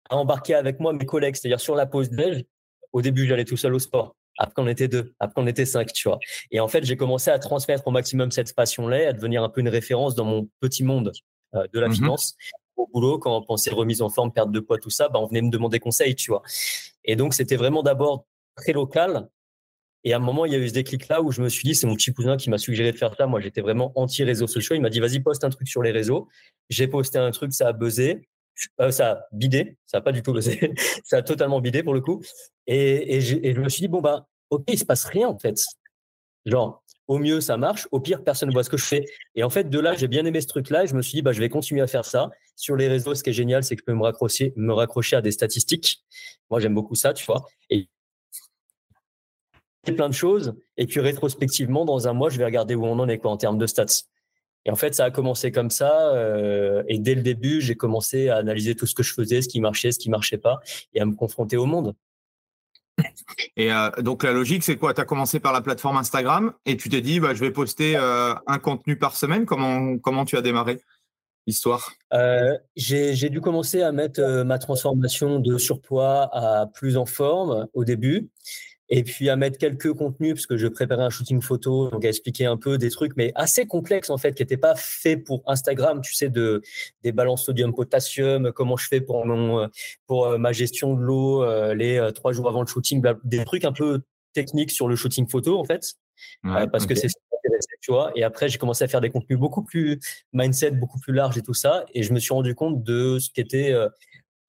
[0.08, 2.44] à embarquer avec moi mes collègues, c'est-à-dire sur la pause déj.
[2.92, 4.16] Au début, j'allais tout seul au sport.
[4.38, 5.14] Après, on était deux.
[5.20, 6.18] Après, on était cinq, tu vois.
[6.50, 9.60] Et en fait, j'ai commencé à transmettre au maximum cette passion-là, à devenir un peu
[9.60, 11.12] une référence dans mon petit monde
[11.54, 12.36] euh, de la mmh finance.
[12.76, 15.26] Au boulot, quand on pensait remise en forme, perte de poids, tout ça, bah, on
[15.26, 16.42] venait me demander conseil, tu vois.
[17.04, 19.28] Et donc, c'était vraiment d'abord très local.
[20.04, 21.74] Et à un moment, il y a eu ce déclic-là où je me suis dit,
[21.74, 23.26] c'est mon petit cousin qui m'a suggéré de faire ça.
[23.26, 24.76] Moi, j'étais vraiment anti-réseaux sociaux.
[24.76, 26.28] Il m'a dit, vas-y, poste un truc sur les réseaux.
[26.68, 28.28] J'ai posté un truc, ça a buzzé.
[28.80, 30.34] Euh, ça a bidé, ça a pas du tout
[31.04, 32.22] ça a totalement bidé pour le coup.
[32.66, 35.28] Et, et, je, et, je, me suis dit, bon, bah, ok, il se passe rien
[35.28, 35.62] en fait.
[36.46, 39.04] Genre, au mieux, ça marche, au pire, personne ne voit ce que je fais.
[39.34, 41.22] Et en fait, de là, j'ai bien aimé ce truc-là et je me suis dit,
[41.22, 42.30] bah, je vais continuer à faire ça.
[42.56, 45.16] Sur les réseaux, ce qui est génial, c'est que je peux me raccrocher, me raccrocher
[45.16, 46.04] à des statistiques.
[46.50, 47.46] Moi, j'aime beaucoup ça, tu vois.
[47.70, 47.88] Et
[49.84, 50.54] plein de choses.
[50.76, 53.36] Et puis, rétrospectivement, dans un mois, je vais regarder où on en est quoi, en
[53.36, 53.84] termes de stats.
[54.66, 56.12] Et en fait, ça a commencé comme ça.
[56.12, 59.48] Euh, et dès le début, j'ai commencé à analyser tout ce que je faisais, ce
[59.48, 60.58] qui marchait, ce qui marchait pas,
[60.92, 61.94] et à me confronter au monde.
[63.56, 64.92] Et euh, donc la logique, c'est quoi?
[64.92, 67.96] Tu as commencé par la plateforme Instagram et tu t'es dit, bah, je vais poster
[67.96, 69.46] euh, un contenu par semaine.
[69.46, 70.80] Comment, comment tu as démarré
[71.46, 71.92] l'histoire?
[72.12, 77.84] Euh, J'ai dû commencer à mettre ma transformation de surpoids à plus en forme au
[77.84, 78.30] début
[78.88, 82.08] et puis à mettre quelques contenus parce que je préparais un shooting photo, donc à
[82.08, 85.42] expliquer un peu des trucs, mais assez complexes en fait, qui n'étaient pas faits pour
[85.46, 86.62] Instagram, tu sais, de
[87.02, 89.68] des balances sodium-potassium, comment je fais pour mon
[90.06, 93.44] pour euh, ma gestion de l'eau euh, les euh, trois jours avant le shooting, des
[93.44, 95.94] trucs un peu techniques sur le shooting photo en fait,
[96.42, 97.08] parce que c'est
[97.80, 98.10] tu vois.
[98.16, 100.00] Et après, j'ai commencé à faire des contenus beaucoup plus
[100.32, 103.30] mindset, beaucoup plus larges et tout ça, et je me suis rendu compte de ce
[103.30, 103.40] qui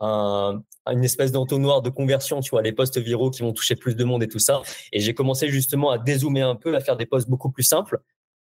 [0.02, 3.96] était une espèce d'entonnoir de conversion, tu vois, les posts viraux qui vont toucher plus
[3.96, 4.62] de monde et tout ça.
[4.92, 8.00] Et j'ai commencé justement à dézoomer un peu, à faire des posts beaucoup plus simples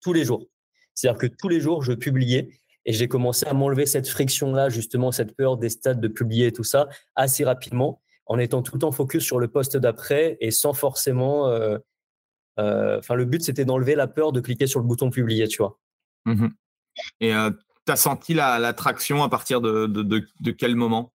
[0.01, 0.45] tous les jours.
[0.93, 2.49] C'est-à-dire que tous les jours, je publiais
[2.85, 6.51] et j'ai commencé à m'enlever cette friction-là, justement, cette peur des stades de publier et
[6.51, 10.51] tout ça assez rapidement, en étant tout le temps focus sur le poste d'après et
[10.51, 11.49] sans forcément.
[11.49, 11.77] Euh,
[12.59, 15.79] euh, le but, c'était d'enlever la peur de cliquer sur le bouton publier, tu vois.
[16.25, 16.47] Mmh
[17.19, 17.51] et euh,
[17.85, 21.13] tu as senti l'attraction à partir de, de quel moment?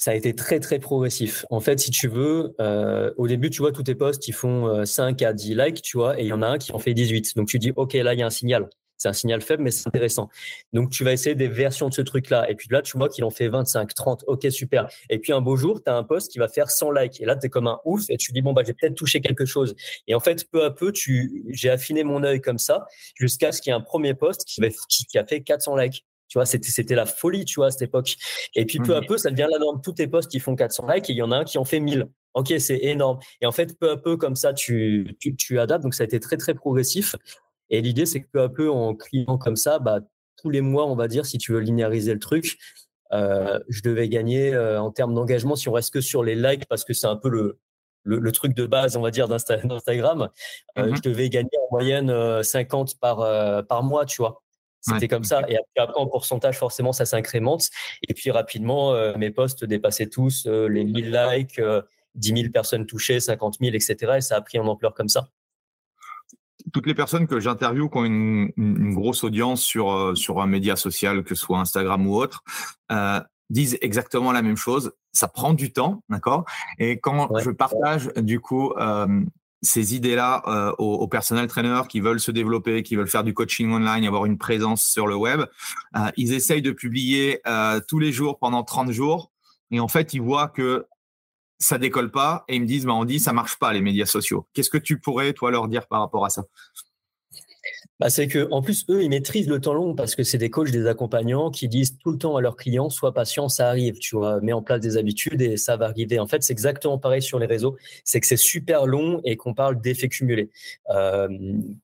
[0.00, 1.44] Ça a été très très progressif.
[1.50, 4.82] En fait, si tu veux, euh, au début, tu vois, tous tes posts, ils font
[4.86, 6.78] 5 euh, à 10 likes, tu vois, et il y en a un qui en
[6.78, 7.36] fait 18.
[7.36, 8.70] Donc tu dis, OK, là, il y a un signal.
[8.96, 10.30] C'est un signal faible, mais c'est intéressant.
[10.72, 12.50] Donc tu vas essayer des versions de ce truc-là.
[12.50, 14.24] Et puis là, tu vois qu'il en fait 25, 30.
[14.26, 14.88] OK, super.
[15.10, 17.20] Et puis un beau jour, tu as un post qui va faire 100 likes.
[17.20, 19.20] Et là, tu es comme un ouf et tu dis, bon, bah, j'ai peut-être touché
[19.20, 19.74] quelque chose.
[20.06, 22.86] Et en fait, peu à peu, tu, j'ai affiné mon œil comme ça
[23.16, 26.06] jusqu'à ce qu'il y ait un premier post qui, qui, qui a fait 400 likes.
[26.30, 28.14] Tu vois, c'était la folie, tu vois, à cette époque.
[28.54, 29.80] Et puis peu à peu, ça devient la norme.
[29.82, 31.64] Tous tes posts, qui font 400 likes et il y en a un qui en
[31.64, 32.08] fait 1000.
[32.34, 33.18] Ok, c'est énorme.
[33.40, 35.82] Et en fait, peu à peu, comme ça, tu, tu, adaptes.
[35.82, 37.16] Donc, ça a été très, très progressif.
[37.68, 39.98] Et l'idée, c'est que peu à peu, en cliquant comme ça, bah,
[40.36, 42.58] tous les mois, on va dire, si tu veux linéariser le truc,
[43.12, 46.66] euh, je devais gagner euh, en termes d'engagement, si on reste que sur les likes,
[46.66, 47.58] parce que c'est un peu le,
[48.04, 50.28] le, truc de base, on va dire, d'Instagram,
[50.78, 54.42] euh, mmh je devais gagner en moyenne 50 par, par mois, tu vois.
[54.80, 55.42] C'était comme ça.
[55.48, 57.68] Et après, en pourcentage, forcément, ça s'incrémente.
[58.08, 61.60] Et puis, rapidement, euh, mes posts dépassaient tous euh, les 1000 likes,
[62.14, 64.14] 10 euh, 000 personnes touchées, 50 000, etc.
[64.16, 65.28] Et ça a pris en ampleur comme ça.
[66.72, 71.24] Toutes les personnes que j'interviewe qui ont une, grosse audience sur, sur un média social,
[71.24, 72.44] que ce soit Instagram ou autre,
[73.48, 74.92] disent exactement la même chose.
[75.12, 76.44] Ça prend du temps, d'accord?
[76.78, 78.74] Et quand je partage, du coup,
[79.62, 83.70] ces idées-là euh, aux, personnels traîneurs qui veulent se développer, qui veulent faire du coaching
[83.72, 85.42] online, avoir une présence sur le web.
[85.96, 89.30] Euh, ils essayent de publier euh, tous les jours pendant 30 jours
[89.70, 90.86] et en fait, ils voient que
[91.58, 94.06] ça décolle pas et ils me disent, bah, on dit, ça marche pas les médias
[94.06, 94.48] sociaux.
[94.54, 96.44] Qu'est-ce que tu pourrais, toi, leur dire par rapport à ça?
[98.00, 100.48] Bah, c'est que en plus eux ils maîtrisent le temps long parce que c'est des
[100.48, 103.98] coachs, des accompagnants qui disent tout le temps à leurs clients sois patient, ça arrive,
[103.98, 106.18] tu vois, mets en place des habitudes et ça va arriver.
[106.18, 109.52] En fait, c'est exactement pareil sur les réseaux, c'est que c'est super long et qu'on
[109.52, 110.50] parle d'effets cumulés.
[110.88, 111.28] Euh,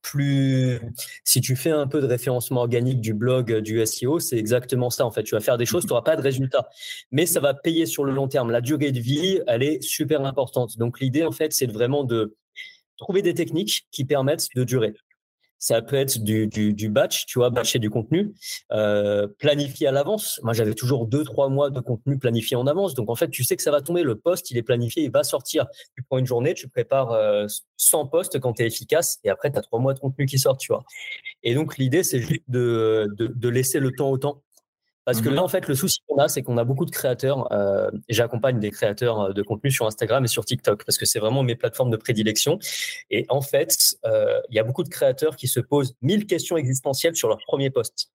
[0.00, 0.80] plus
[1.24, 5.04] si tu fais un peu de référencement organique du blog du SEO, c'est exactement ça
[5.04, 5.22] en fait.
[5.22, 6.70] Tu vas faire des choses, tu n'auras pas de résultats,
[7.10, 8.50] mais ça va payer sur le long terme.
[8.50, 10.78] La durée de vie, elle est super importante.
[10.78, 12.34] Donc l'idée en fait, c'est vraiment de
[12.96, 14.94] trouver des techniques qui permettent de durer.
[15.58, 18.32] Ça peut être du, du, batch, tu vois, batcher du contenu,
[18.72, 20.38] euh, planifié à l'avance.
[20.42, 22.94] Moi, j'avais toujours deux, trois mois de contenu planifié en avance.
[22.94, 24.02] Donc, en fait, tu sais que ça va tomber.
[24.02, 25.66] Le poste, il est planifié, il va sortir.
[25.96, 27.16] Tu prends une journée, tu prépares
[27.76, 30.26] 100 euh, postes quand tu es efficace et après, tu as trois mois de contenu
[30.26, 30.84] qui sortent, tu vois.
[31.42, 34.42] Et donc, l'idée, c'est juste de, de laisser le temps au temps.
[35.06, 36.90] Parce que mmh là, en fait, le souci qu'on a, c'est qu'on a beaucoup de
[36.90, 37.50] créateurs.
[37.52, 41.20] Euh, J'accompagne des créateurs euh, de contenu sur Instagram et sur TikTok parce que c'est
[41.20, 42.58] vraiment mes plateformes de prédilection.
[43.10, 46.56] Et en fait, euh, il y a beaucoup de créateurs qui se posent mille questions
[46.56, 48.10] existentielles sur leur premier post.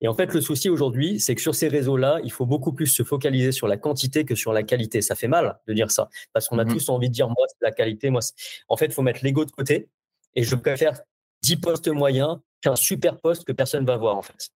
[0.00, 2.88] Et en fait, le souci aujourd'hui, c'est que sur ces réseaux-là, il faut beaucoup plus
[2.88, 5.02] se focaliser sur la quantité que sur la qualité.
[5.02, 7.46] Ça fait mal de dire ça parce qu'on a mmh tous envie de dire moi,
[7.46, 8.10] c'est la qualité.
[8.10, 8.22] Moi,
[8.66, 9.88] en fait, il faut mettre l'ego de côté.
[10.34, 11.00] Et je préfère
[11.42, 14.50] 10 postes moyens qu'un super poste que personne va voir en fait.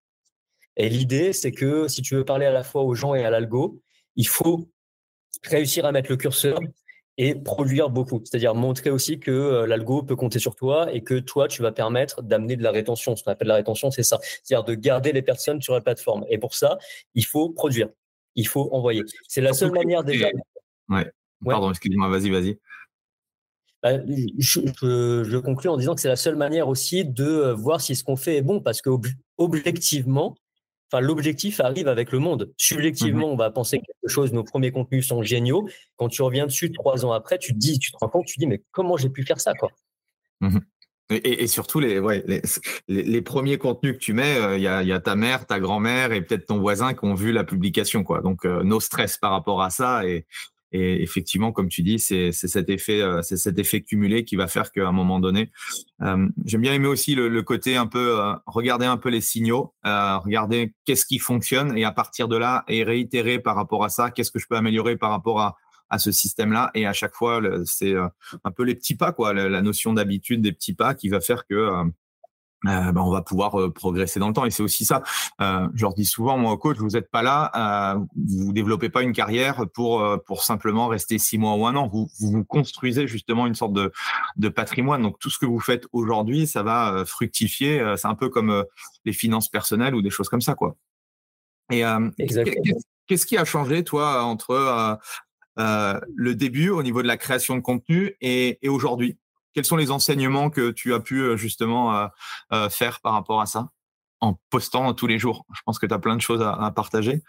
[0.76, 3.30] Et l'idée, c'est que si tu veux parler à la fois aux gens et à
[3.30, 3.80] l'algo,
[4.16, 4.68] il faut
[5.44, 6.58] réussir à mettre le curseur
[7.18, 8.22] et produire beaucoup.
[8.24, 11.72] C'est-à-dire montrer aussi que euh, l'algo peut compter sur toi et que toi, tu vas
[11.72, 13.16] permettre d'amener de la rétention.
[13.16, 14.18] Ce qu'on appelle la rétention, c'est ça.
[14.42, 16.24] C'est-à-dire de garder les personnes sur la plateforme.
[16.30, 16.78] Et pour ça,
[17.14, 17.88] il faut produire.
[18.34, 19.02] Il faut envoyer.
[19.28, 20.28] C'est la seule manière déjà.
[20.88, 21.10] Ouais.
[21.44, 22.58] Pardon, excuse-moi, vas-y, vas-y.
[23.82, 23.98] Bah,
[24.38, 24.60] je,
[25.24, 28.04] je, conclue en disant que c'est la seule manière aussi de euh, voir si ce
[28.04, 28.90] qu'on fait est bon, parce que
[29.38, 30.36] objectivement,
[31.00, 32.52] l'objectif arrive avec le monde.
[32.56, 35.68] Subjectivement, mmh on va penser quelque chose, nos premiers contenus sont géniaux.
[35.96, 38.34] Quand tu reviens dessus trois ans après, tu te dis, tu te rends compte, tu
[38.34, 39.70] te dis, mais comment j'ai pu faire ça, quoi?
[40.40, 40.58] Mmh
[41.10, 42.24] et, surtout, les, ouais,
[42.88, 46.22] les, premiers contenus que tu mets, euh, il y, a, ta mère, ta grand-mère et
[46.22, 48.02] peut-être ton voisin qui ont vu la publication.
[48.02, 48.22] Quoi.
[48.22, 50.06] Donc, euh, nos stress par rapport à ça.
[50.06, 50.26] Et,
[50.72, 54.48] et effectivement, comme tu dis, c'est cet effet, euh, c'est cet effet cumulé qui va
[54.48, 55.50] faire qu'à un moment donné,
[56.00, 59.74] euh, j'aime bien aimer aussi le, côté un peu euh, regarder un peu les signaux,
[59.84, 64.10] regarder qu'est-ce qui fonctionne et à partir de là et réitérer par rapport à ça,
[64.10, 65.56] qu'est-ce que je peux améliorer par rapport à,
[65.90, 66.70] à ce système-là.
[66.74, 70.52] Et à chaque fois, c'est un peu les petits pas, quoi, la, notion d'habitude des
[70.52, 71.84] petits pas qui va faire que
[72.66, 74.44] euh, ben, on va pouvoir euh, progresser dans le temps.
[74.44, 75.02] Et c'est aussi ça.
[75.40, 77.98] Euh, je leur dis souvent, moi, coach, vous n'êtes pas là, euh,
[78.28, 81.88] vous développez pas une carrière pour pour simplement rester six mois ou un an.
[81.88, 83.92] Vous vous, construisez justement une sorte de
[84.36, 85.02] de patrimoine.
[85.02, 87.94] Donc tout ce que vous faites aujourd'hui, ça va fructifier.
[87.96, 88.64] C'est un peu comme
[89.04, 90.76] les finances personnelles ou des choses comme ça, quoi.
[91.70, 91.82] Et
[93.06, 94.98] qu'est-ce qui a changé, toi, entre
[95.56, 99.18] le début au niveau de la création de contenu et, aujourd'hui?
[99.54, 102.08] Quels sont les enseignements que tu as pu justement
[102.70, 103.68] faire par rapport à ça
[104.20, 105.44] en postant tous les jours?
[105.54, 107.22] Je pense que tu as plein de choses à, partager.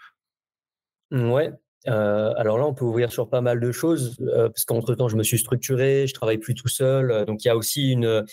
[1.10, 1.52] Ouais,
[1.86, 5.22] alors là, on peut ouvrir sur pas mal de choses, parce qu'entre temps, je me
[5.22, 7.24] suis structuré, je travaille plus tout seul.
[7.26, 8.24] donc, il y a aussi une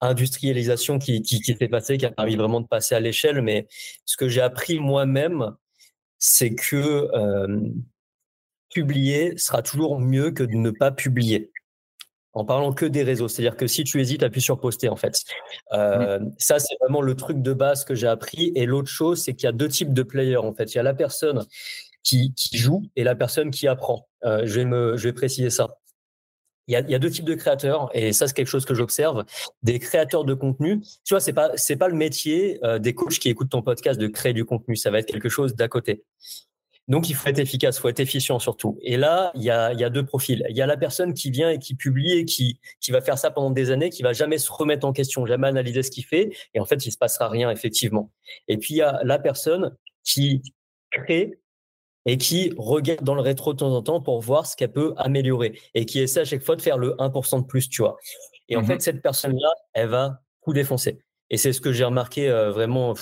[0.00, 3.42] industrialisation qui s'est passée, qui a permis vraiment de passer à l'échelle.
[3.42, 3.68] Mais
[4.04, 5.54] ce que j'ai appris moi-même,
[6.18, 7.08] c'est que
[8.70, 11.50] publier sera toujours mieux que de ne pas publier.
[12.32, 15.24] En parlant que des réseaux, c'est-à-dire que si tu hésites, appuie sur poster en fait.
[15.72, 18.52] Euh, Ça, c'est vraiment le truc de base que j'ai appris.
[18.54, 20.72] Et l'autre chose, c'est qu'il y a deux types de players en fait.
[20.72, 21.44] Il y a la personne
[22.02, 24.08] qui, qui joue et la personne qui apprend.
[24.24, 25.78] Euh, je, vais me, je vais préciser ça.
[26.68, 28.64] Il y, a, il y, a, deux types de créateurs et ça c'est quelque chose
[28.64, 29.24] que j'observe.
[29.64, 33.18] Des créateurs de contenu, tu vois, c'est pas c'est pas le métier euh, des coachs
[33.18, 34.76] qui écoutent ton podcast de créer du contenu.
[34.76, 36.04] Ça va être quelque chose d'à côté.
[36.90, 38.76] Donc, il faut être efficace, il faut être efficient surtout.
[38.82, 40.44] Et là, il y a, il y a deux profils.
[40.50, 43.16] Il y a la personne qui vient et qui publie et qui, qui va faire
[43.16, 46.04] ça pendant des années, qui va jamais se remettre en question, jamais analyser ce qu'il
[46.04, 46.30] fait.
[46.52, 48.10] Et en fait, il se passera rien, effectivement.
[48.48, 50.42] Et puis, il y a la personne qui
[50.90, 51.38] crée
[52.06, 54.92] et qui regarde dans le rétro de temps en temps pour voir ce qu'elle peut
[54.96, 57.98] améliorer et qui essaie à chaque fois de faire le 1% de plus, tu vois.
[58.48, 60.98] Et en mmh fait, cette personne-là, elle va tout défoncer.
[61.30, 62.94] Et c'est ce que j'ai remarqué euh, vraiment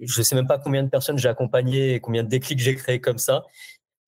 [0.00, 3.00] je sais même pas combien de personnes j'ai accompagné et combien de déclics j'ai créé
[3.00, 3.44] comme ça.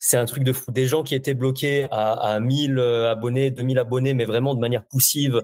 [0.02, 0.72] C'est un truc de fou.
[0.72, 4.60] Des gens qui étaient bloqués à, à 1000 euh, abonnés, 2000 abonnés, mais vraiment de
[4.60, 5.42] manière poussive, euh,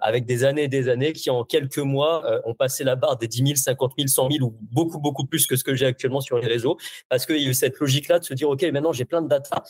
[0.00, 3.18] avec des années et des années, qui en quelques mois euh, ont passé la barre
[3.18, 5.86] des 10 000, 50 000, 100 000 ou beaucoup, beaucoup plus que ce que j'ai
[5.86, 6.76] actuellement sur les réseaux.
[7.08, 9.28] Parce qu'il y a eu cette logique-là de se dire, OK, maintenant j'ai plein de
[9.28, 9.64] data,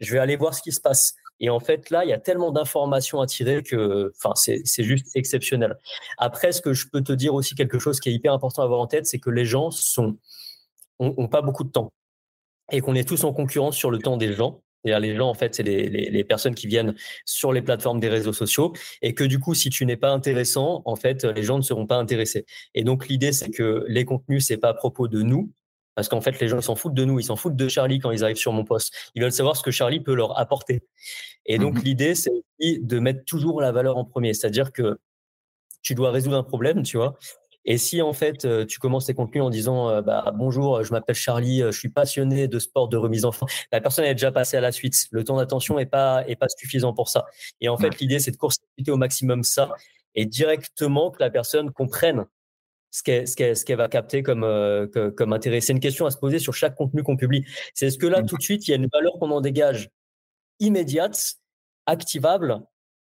[0.00, 1.14] je vais aller voir ce qui se passe.
[1.40, 5.14] Et en fait, là, il y a tellement d'informations à tirer que, enfin, c'est, juste
[5.14, 5.76] exceptionnel.
[6.18, 8.64] Après, ce que je peux te dire aussi quelque chose qui est hyper important à
[8.64, 10.18] avoir en tête, c'est que les gens sont,
[10.98, 11.92] ont, pas beaucoup de temps
[12.72, 14.62] et qu'on est tous en concurrence sur le temps des gens.
[14.84, 18.08] les gens, en fait, c'est les, les, les, personnes qui viennent sur les plateformes des
[18.08, 21.56] réseaux sociaux et que du coup, si tu n'es pas intéressant, en fait, les gens
[21.56, 22.46] ne seront pas intéressés.
[22.74, 25.52] Et donc, l'idée, c'est que les contenus, c'est pas à propos de nous,
[25.98, 28.12] parce qu'en fait, les gens s'en foutent de nous, ils s'en foutent de Charlie quand
[28.12, 28.94] ils arrivent sur mon poste.
[29.16, 30.84] Ils veulent savoir ce que Charlie peut leur apporter.
[31.44, 31.82] Et donc, mhm.
[31.82, 32.30] l'idée, c'est
[32.60, 34.32] de mettre toujours la valeur en premier.
[34.32, 35.00] C'est-à-dire que
[35.82, 37.18] tu dois résoudre un problème, tu vois.
[37.64, 40.92] Et si en fait euh, tu commences tes contenus en disant euh, bah, bonjour, je
[40.92, 44.14] m'appelle Charlie, euh, je suis passionné de sport de remise en forme, la personne est
[44.14, 45.08] déjà passée à la suite.
[45.10, 47.26] Le temps d'attention est pas est pas suffisant pour ça.
[47.60, 48.52] Et en fait, l'idée c'est de court
[48.86, 49.72] au maximum ça
[50.14, 52.24] et directement que la personne comprenne
[52.90, 55.60] ce qu'elle ce va capter comme, euh, comme intérêt.
[55.60, 57.44] C'est une question à se poser sur chaque contenu qu'on publie.
[57.74, 59.90] C'est est-ce que là, tout de suite, il y a une valeur qu'on en dégage
[60.60, 61.34] immédiate,
[61.86, 62.60] activable,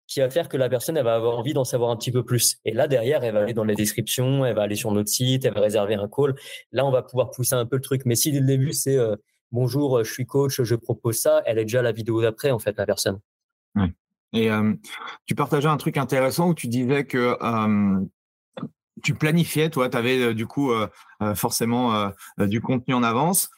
[0.07, 2.23] qui va faire que la personne, elle va avoir envie d'en savoir un petit peu
[2.23, 2.57] plus?
[2.65, 5.45] Et là, derrière, elle va aller dans les descriptions, elle va aller sur notre site,
[5.45, 6.35] elle va réserver un call.
[6.71, 8.03] Là, on va pouvoir pousser un peu le truc.
[8.05, 9.15] Mais si dès le début, c'est euh,
[9.51, 12.77] bonjour, je suis coach, je propose ça, elle est déjà la vidéo d'après, en fait,
[12.77, 13.19] la personne.
[14.33, 14.73] Et euh,
[15.25, 17.37] tu partageais un truc intéressant où tu disais que
[19.03, 20.87] tu planifiais, toi, tu avais euh, du coup euh,
[21.21, 23.49] euh, forcément du contenu en avance.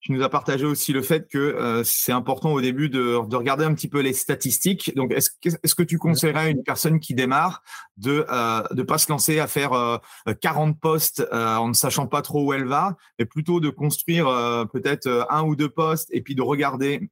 [0.00, 3.72] Tu nous as partagé aussi le fait que c'est important au début de, regarder un
[3.72, 4.94] petit peu les statistiques.
[4.96, 7.62] Donc, est-ce est que tu conseillerais à une personne qui démarre
[7.96, 8.26] de
[8.74, 10.00] ne pas se lancer à faire
[10.42, 14.26] 40 postes en ne sachant pas trop où elle va, mais plutôt de construire
[14.70, 17.08] peut-être un ou deux postes et puis de regarder.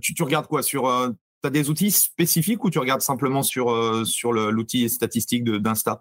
[0.00, 4.06] Tu, tu, regardes quoi sur Tu as des outils spécifiques ou tu regardes simplement sur,
[4.06, 5.98] sur l'outil statistique d'Insta?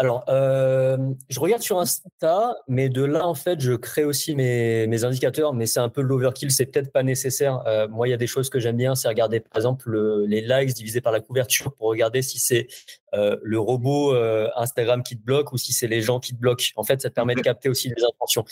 [0.00, 0.96] Alors, euh,
[1.28, 5.54] je regarde sur Insta, mais de là, en fait, je crée aussi mes, mes indicateurs,
[5.54, 7.64] mais c'est un peu l'overkill, c'est peut-être pas nécessaire.
[7.66, 9.90] Euh, moi, il y a des choses que j'aime bien, c'est regarder, par exemple,
[10.24, 12.68] les likes divisés par la couverture pour regarder si c'est
[13.14, 16.40] euh, le robot euh, Instagram qui te bloque ou si c'est les gens qui te
[16.40, 16.64] bloquent.
[16.76, 18.44] En fait, ça te permet de capter aussi des intentions.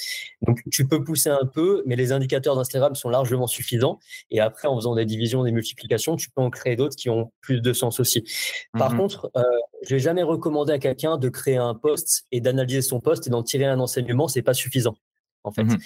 [0.43, 3.99] Donc, tu peux pousser un peu, mais les indicateurs d'Instagram sont largement suffisants.
[4.31, 7.33] Et après, en faisant des divisions, des multiplications, tu peux en créer d'autres qui ont
[7.41, 8.25] plus de sens aussi.
[8.73, 9.43] Par mmh contre, euh,
[9.83, 13.31] je n'ai jamais recommandé à quelqu'un de créer un post et d'analyser son post et
[13.31, 14.29] d'en tirer un enseignement.
[14.29, 14.97] C'est pas suffisant,
[15.45, 15.65] en fait.
[15.65, 15.79] Mmh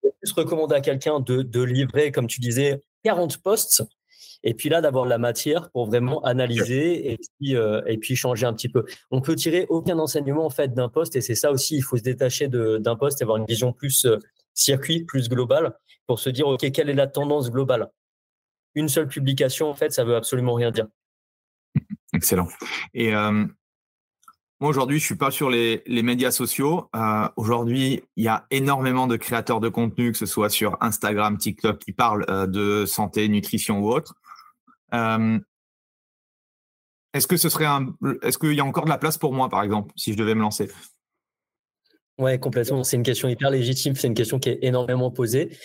[0.00, 3.82] je vais plus recommander à quelqu'un de, de livrer, comme tu disais, 40 posts
[4.42, 8.46] et puis là, d'avoir la matière pour vraiment analyser et puis, euh, et puis changer
[8.46, 8.84] un petit peu.
[9.10, 11.96] On peut tirer aucun enseignement en fait d'un poste et c'est ça aussi, il faut
[11.96, 14.18] se détacher d'un poste et avoir une vision plus euh,
[14.54, 17.90] circuit, plus globale pour se dire, OK, quelle est la tendance globale?
[18.74, 20.86] Une seule publication, en fait, ça veut absolument rien dire.
[22.12, 22.48] Excellent.
[22.94, 23.44] Et euh,
[24.60, 26.88] moi, aujourd'hui, je suis pas sur les, les médias sociaux.
[26.96, 31.38] Euh, aujourd'hui, il y a énormément de créateurs de contenu, que ce soit sur Instagram,
[31.38, 34.14] TikTok, qui parlent euh, de santé, nutrition ou autre.
[34.92, 35.40] Est-ce
[37.26, 39.62] que ce serait un, est-ce qu'il y a encore de la place pour moi, par
[39.62, 40.70] exemple, si je devais me lancer?
[42.18, 42.84] Ouais, complètement.
[42.84, 43.94] C'est une question hyper légitime.
[43.94, 45.56] C'est une question qui est énormément posée.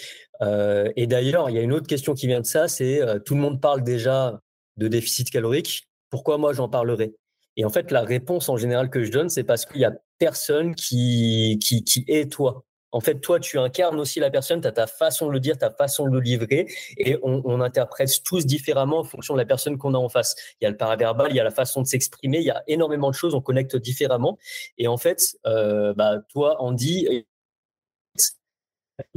[0.95, 2.67] Et d'ailleurs, il y a une autre question qui vient de ça.
[2.67, 4.39] C'est tout le monde parle déjà
[4.77, 5.89] de déficit calorique.
[6.09, 7.15] Pourquoi moi j'en parlerai
[7.57, 9.93] Et en fait, la réponse en général que je donne, c'est parce qu'il y a
[10.19, 12.65] personne qui, qui, qui est toi.
[12.93, 15.57] En fait, toi, tu incarnes aussi la personne, tu as ta façon de le dire,
[15.57, 19.77] ta façon de le livrer, et on, interprète tous différemment en fonction de la personne
[19.77, 20.35] qu'on a en face.
[20.61, 22.63] Il y a le paraverbal, il y a la façon de s'exprimer, il y a
[22.67, 24.37] énormément de choses, on connecte différemment.
[24.77, 27.25] Et en fait, euh, bah, toi, Andy,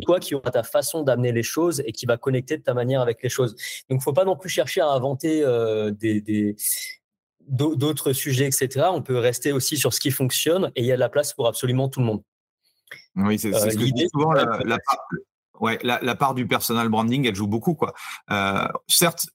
[0.02, 3.02] toi qui auras ta façon d'amener les choses et qui va connecter de ta manière
[3.02, 3.52] avec les choses.
[3.52, 3.60] Donc,
[3.90, 5.92] il ne faut pas non plus chercher à inventer euh,
[7.48, 8.86] d'autres sujets, etc.
[8.90, 11.34] On peut rester aussi sur ce qui fonctionne et il y a de la place
[11.34, 12.22] pour absolument tout le monde.
[13.16, 14.33] Oui, c'est ce que je dis souvent.
[14.33, 14.46] La,
[14.79, 14.99] part,
[15.61, 17.75] ouais, la, part du personal branding, elle joue beaucoup.
[17.75, 17.94] Quoi.
[18.31, 19.27] Euh, certes,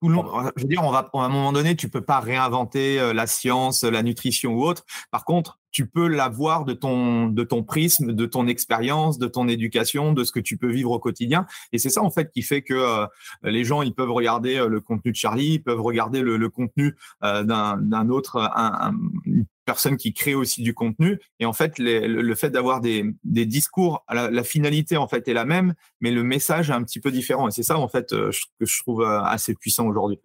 [0.00, 2.20] tout le monde, je veux dire, on va, à un moment donné, tu peux pas
[2.20, 4.84] réinventer euh, la science, la nutrition ou autre.
[5.10, 9.48] Par contre, tu peux l'avoir de ton, de ton prisme, de ton expérience, de ton
[9.48, 11.46] éducation, de ce que tu peux vivre au quotidien.
[11.72, 13.06] Et c'est ça, en fait, qui fait que euh,
[13.42, 16.96] les gens, ils peuvent regarder euh, le contenu de Charlie, ils peuvent regarder le, contenu
[17.22, 18.94] euh, d'un autre, un,
[19.24, 21.20] une personne qui crée aussi du contenu.
[21.38, 25.44] Et en fait, le, fait d'avoir des, discours, la, la, finalité, en fait, est la
[25.44, 27.46] même, mais le message est un petit peu différent.
[27.46, 28.30] Et c'est ça, en fait, que
[28.66, 30.18] je trouve assez puissant aujourd'hui.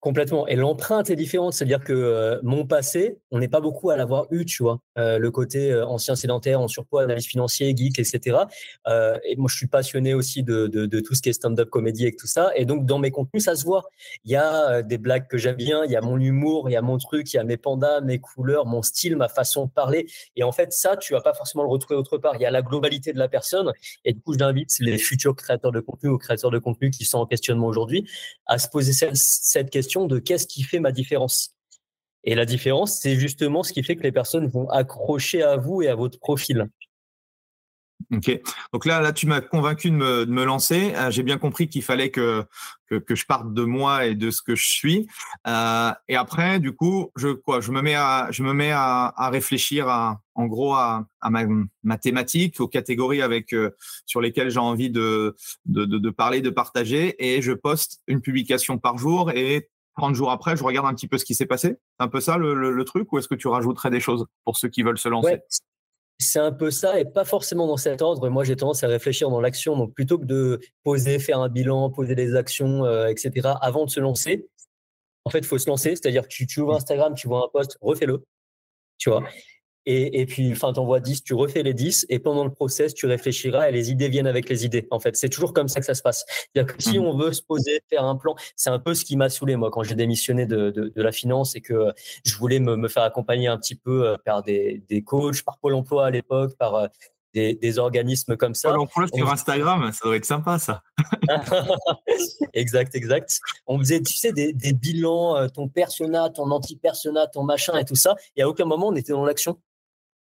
[0.00, 0.46] Complètement.
[0.46, 1.52] Et l'empreinte est différente.
[1.52, 4.80] C'est-à-dire que euh, mon passé, on n'est pas beaucoup à l'avoir eu, tu vois.
[4.96, 8.38] Euh, le côté euh, ancien sédentaire, en surpoids, analyse financière, geek, etc.
[9.24, 12.16] et moi, je suis passionné aussi de, de, tout ce qui est stand-up comédie et
[12.16, 12.50] tout ça.
[12.56, 13.84] Et donc, dans mes contenus, ça se voit.
[14.24, 16.76] Il y a des blagues que j'aime bien, il y a mon humour, il y
[16.76, 19.70] a mon truc, il y a mes pandas, mes couleurs, mon style, ma façon de
[19.70, 20.06] parler.
[20.34, 22.36] Et en fait, ça, tu vas pas forcément le retrouver autre part.
[22.36, 23.70] Il y a la globalité de la personne.
[24.06, 27.18] Et du coup, j'invite les futurs créateurs de contenu ou créateurs de contenu qui sont
[27.18, 28.08] en questionnement aujourd'hui
[28.46, 31.54] à se poser cette question de qu'est-ce qui fait ma différence.
[32.24, 35.82] Et la différence, c'est justement ce qui fait que les personnes vont accrocher à vous
[35.82, 36.68] et à votre profil.
[38.12, 38.40] Ok.
[38.72, 40.92] Donc là, là, tu m'as convaincu de me, lancer.
[40.96, 42.44] Euh, j'ai bien compris qu'il fallait que,
[42.88, 45.06] que, je parte de moi et de ce que je suis.
[45.46, 49.12] Euh, et après, du coup, je quoi Je me mets à je me mets à,
[49.30, 51.06] réfléchir à, en gros à,
[51.82, 53.70] ma, thématique, aux catégories avec euh,
[54.06, 58.78] sur lesquelles j'ai envie de de, de parler, de partager, et je poste une publication
[58.78, 59.30] par jour.
[59.30, 59.68] Et
[60.00, 61.76] 30 jours après, je regarde un petit peu ce qui s'est passé.
[61.98, 64.68] C'est un peu ça le, truc, ou est-ce que tu rajouterais des choses pour ceux
[64.68, 65.40] qui veulent se lancer?
[66.18, 68.28] C'est un peu ça et pas forcément dans cet ordre.
[68.28, 69.76] Moi, j'ai tendance à réfléchir dans l'action.
[69.76, 73.90] Donc, plutôt que de poser, faire un bilan, poser des actions, euh, etc., avant de
[73.90, 74.48] se lancer,
[75.24, 75.90] en fait, il faut se lancer.
[75.90, 78.24] C'est-à-dire que tu, tu ouvres Instagram, tu vois un post, refais-le.
[78.98, 79.22] Tu vois?
[79.86, 83.06] Et, et, puis, enfin, t'envoies 10, tu refais les 10, et pendant le process, tu
[83.06, 84.86] réfléchiras et les idées viennent avec les idées.
[84.90, 86.26] En fait, c'est toujours comme ça que ça se passe.
[86.28, 87.02] C'est-à-dire que si mmh.
[87.02, 89.70] on veut se poser, faire un plan, c'est un peu ce qui m'a saoulé, moi,
[89.70, 91.92] quand j'ai démissionné de, de, de, la finance et que
[92.24, 95.58] je voulais me, me, faire accompagner un petit peu euh, par des, des coachs, par
[95.58, 96.86] Pôle emploi à l'époque, par euh,
[97.32, 98.68] des, des, organismes comme ça.
[98.68, 100.82] Pôle emploi sur Instagram, ça doit être sympa, ça.
[102.52, 103.40] exact, exact.
[103.66, 107.84] On faisait, tu sais, des, des bilans, euh, ton persona, ton anti-persona, ton machin et
[107.84, 108.14] tout ça.
[108.36, 109.58] Et à aucun moment, on était dans l'action.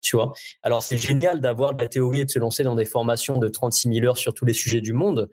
[0.01, 0.33] Tu vois
[0.63, 3.47] Alors, c'est génial d'avoir de la théorie et de se lancer dans des formations de
[3.47, 5.29] 36 000 heures sur tous les sujets du monde.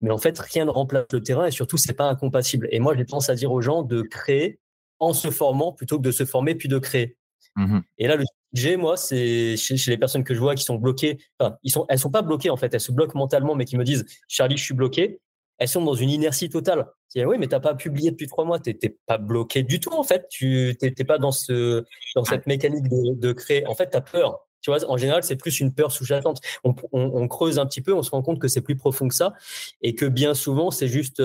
[0.00, 2.68] Mais en fait, rien ne remplace le terrain et surtout, c'est pas incompatible.
[2.70, 4.60] Et moi, j'ai tendance à dire aux gens de créer
[5.00, 7.16] en se formant plutôt que de se former puis de créer.
[7.56, 10.76] Mmh et là, le sujet, moi, c'est chez, les personnes que je vois qui sont
[10.76, 11.18] bloquées.
[11.38, 13.76] Enfin, ils sont, elles sont pas bloquées en fait, elles se bloquent mentalement, mais qui
[13.76, 15.20] me disent Charlie, je suis bloqué
[15.58, 16.86] elles sont dans une inertie totale.
[17.16, 19.92] oui, mais tu n'as pas publié depuis trois mois, tu n'es pas bloqué du tout
[19.92, 20.26] en fait.
[20.30, 23.66] Tu n'es pas dans, ce, dans cette mécanique de, créer.
[23.66, 24.40] En fait, tu as peur.
[24.60, 26.40] Tu vois, en général, c'est plus une peur sous-jacente.
[26.64, 29.34] On, creuse un petit peu, on se rend compte que c'est plus profond que ça
[29.82, 31.22] et que bien souvent, c'est juste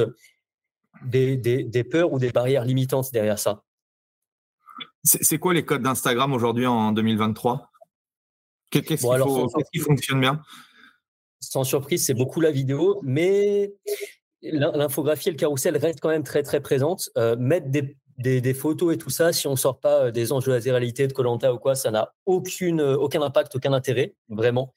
[1.06, 3.64] des, des, peurs ou des barrières limitantes derrière ça.
[5.04, 7.72] C'est quoi les codes d'Instagram aujourd'hui en 2023
[8.72, 10.42] Qu'est-ce qui fonctionne bien?
[11.40, 13.74] Sans surprise, c'est beaucoup la vidéo, mais
[14.44, 17.10] l'infographie et le carrousel restent quand même très très présentes.
[17.18, 20.46] Euh, mettre des des, photos et tout ça, si on sort pas euh, des anges
[20.46, 24.14] de la réalité de Colanta ou quoi, ça n'a aucune, euh, aucun impact, aucun intérêt,
[24.30, 24.74] vraiment.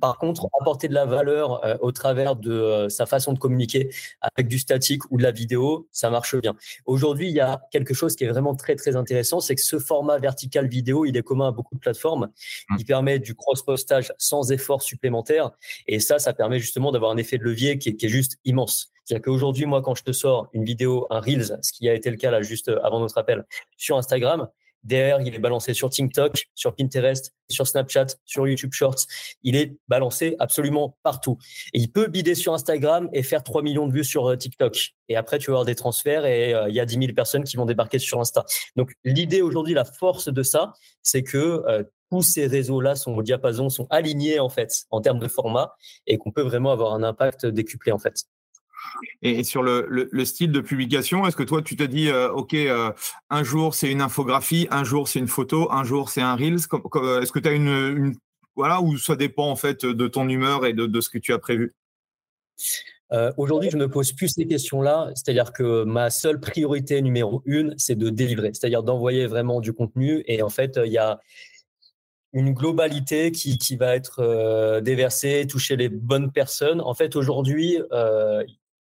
[0.00, 4.48] Par contre, apporter de la valeur euh, au travers de sa façon de communiquer avec
[4.48, 6.56] du statique ou de la vidéo, ça marche bien.
[6.84, 9.78] Aujourd'hui, il y a quelque chose qui est vraiment très, très intéressant, c'est que ce
[9.78, 12.30] format vertical vidéo, il est commun à beaucoup de plateformes.
[12.78, 15.50] Il permet du cross-postage sans effort supplémentaire.
[15.86, 18.90] Et ça, ça permet justement d'avoir un effet de levier qui est juste immense.
[19.10, 22.10] C'est-à-dire qu'aujourd'hui, moi, quand je te sors une vidéo, un Reels, ce qui a été
[22.10, 23.44] le cas là juste avant notre appel
[23.76, 24.48] sur Instagram,
[24.82, 29.06] Derrière, il est balancé sur TikTok, sur Pinterest, sur Snapchat, sur YouTube Shorts.
[29.42, 31.36] Il est balancé absolument partout.
[31.74, 34.94] Il peut bider sur Instagram et faire 3 millions de vues sur euh, TikTok.
[35.08, 37.44] Et après, tu vas avoir des transferts et euh, il y a 10 000 personnes
[37.44, 38.46] qui vont débarquer sur Insta.
[38.76, 40.72] Donc, l'idée aujourd'hui, la force de ça,
[41.02, 45.18] c'est que euh, tous ces réseaux-là sont au diapason, sont alignés en fait en termes
[45.20, 45.74] de format
[46.06, 48.24] et qu'on peut vraiment avoir un impact décuplé en fait.
[49.22, 52.92] Et sur le, style de publication, est-ce que toi, tu te dis, euh, OK, euh,
[53.28, 56.54] un jour, c'est une infographie, un jour, c'est une photo, un jour, c'est un Reels
[56.56, 58.14] Est-ce que tu as une,
[58.56, 61.38] Voilà, ou ça dépend en fait de ton humeur et de, ce que tu as
[61.38, 61.74] prévu?
[63.12, 65.10] Euh, Aujourd'hui, je ne pose plus ces questions-là.
[65.14, 70.22] C'est-à-dire que ma seule priorité numéro une, c'est de délivrer, c'est-à-dire d'envoyer vraiment du contenu.
[70.26, 71.18] Et en fait, il y a
[72.32, 76.80] une globalité qui, qui va être déversée, toucher les bonnes personnes.
[76.80, 77.78] En fait, aujourd'hui,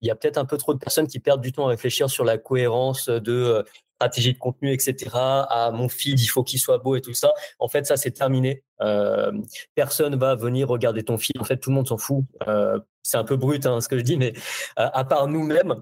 [0.01, 2.09] il y a peut-être un peu trop de personnes qui perdent du temps à réfléchir
[2.09, 3.63] sur la cohérence de euh,
[3.95, 5.09] stratégie de contenu, etc.
[5.13, 7.31] À mon feed, il faut qu'il soit beau et tout ça.
[7.59, 8.63] En fait, ça, c'est terminé.
[8.81, 9.31] Euh,
[9.73, 11.39] personne va venir regarder ton feed.
[11.39, 12.25] En fait, tout le monde s'en fout.
[12.47, 14.33] Euh, c'est un peu brut hein, ce que je dis, mais
[14.75, 15.75] à part nous-mêmes,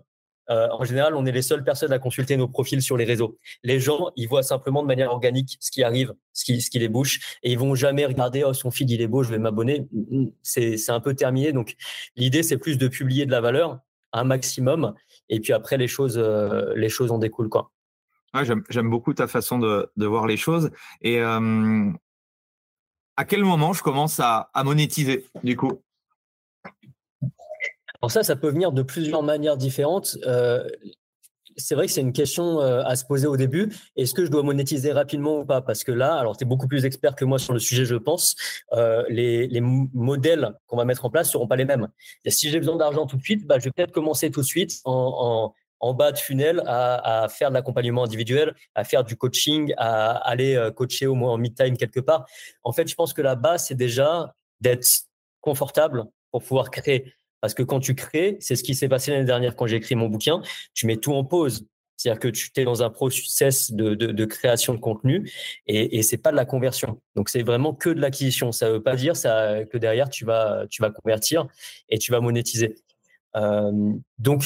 [0.49, 3.39] en général, on est les seules personnes à consulter nos profils sur les réseaux.
[3.63, 6.79] Les gens, ils voient simplement de manière organique ce qui arrive, ce qui, ce qui
[6.79, 9.39] les bouche, et ils vont jamais regarder oh son feed il est beau, je vais
[9.39, 9.87] m'abonner.
[10.43, 11.53] C'est un peu terminé.
[11.53, 11.75] Donc
[12.17, 13.79] l'idée c'est plus de publier de la valeur
[14.13, 14.93] un maximum.
[15.29, 17.49] Et puis après, les choses, euh, les choses en découlent.
[17.49, 17.71] Quoi.
[18.43, 20.71] j'aime, beaucoup ta façon de, voir les choses.
[21.01, 21.91] Et euh,
[23.17, 25.81] à quel moment je commence à, monétiser, du coup?
[28.01, 30.17] Alors ça, ça peut venir de plusieurs manières différentes.
[30.25, 30.67] Euh,
[31.57, 33.73] c'est vrai que c'est une question euh, à se poser au début.
[33.95, 35.61] Est-ce que je dois monétiser rapidement ou pas?
[35.61, 37.95] Parce que là, alors tu es beaucoup plus expert que moi sur le sujet, je
[37.95, 38.35] pense.
[38.73, 41.87] Euh, les, modèles qu'on va mettre en place seront pas les mêmes.
[42.27, 44.81] Si j'ai besoin d'argent tout de suite, bah, je vais peut-être commencer tout de suite
[44.85, 45.53] en,
[45.95, 50.71] bas de funnel à, faire de l'accompagnement individuel, à faire du coaching, à aller euh,
[50.71, 52.25] coacher au moins en mid-time quelque part.
[52.63, 54.87] En fait, je pense que la base, c'est déjà d'être
[55.41, 57.13] confortable pour pouvoir créer.
[57.43, 59.95] Parce que quand tu crées, c'est ce qui s'est passé l'année dernière quand j'ai écrit
[59.95, 60.41] mon bouquin,
[60.73, 61.67] tu mets tout en pause.
[61.97, 65.29] C'est-à-dire que tu es dans un process de, création de contenu
[65.67, 67.01] et, et c'est pas de la conversion.
[67.17, 68.53] Donc c'est vraiment que de l'acquisition.
[68.53, 71.45] Ça veut pas dire que derrière tu vas, tu vas convertir
[71.89, 72.75] et tu vas monétiser.
[73.35, 74.45] Euh, donc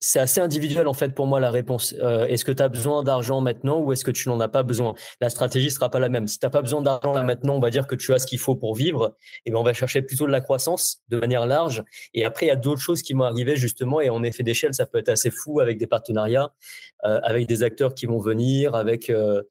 [0.00, 1.94] c'est assez individuel en fait pour moi la réponse.
[2.00, 4.62] Euh, est-ce que tu as besoin d'argent maintenant ou est-ce que tu n'en as pas
[4.62, 4.94] besoin?
[5.20, 6.26] La stratégie sera pas la même.
[6.26, 8.26] Si tu n'as pas besoin d'argent là maintenant, on va dire que tu as ce
[8.26, 9.16] qu'il faut pour vivre.
[9.46, 11.82] Et ben on va chercher plutôt de la croissance de manière large.
[12.14, 14.74] Et après il y a d'autres choses qui vont arriver justement et en effet d'échelle
[14.74, 16.52] ça peut être assez fou avec des partenariats,
[17.04, 19.42] euh, avec des acteurs qui vont venir, avec euh,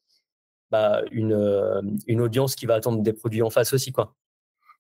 [0.72, 4.16] bah, une, une audience qui va attendre des produits en face aussi quoi.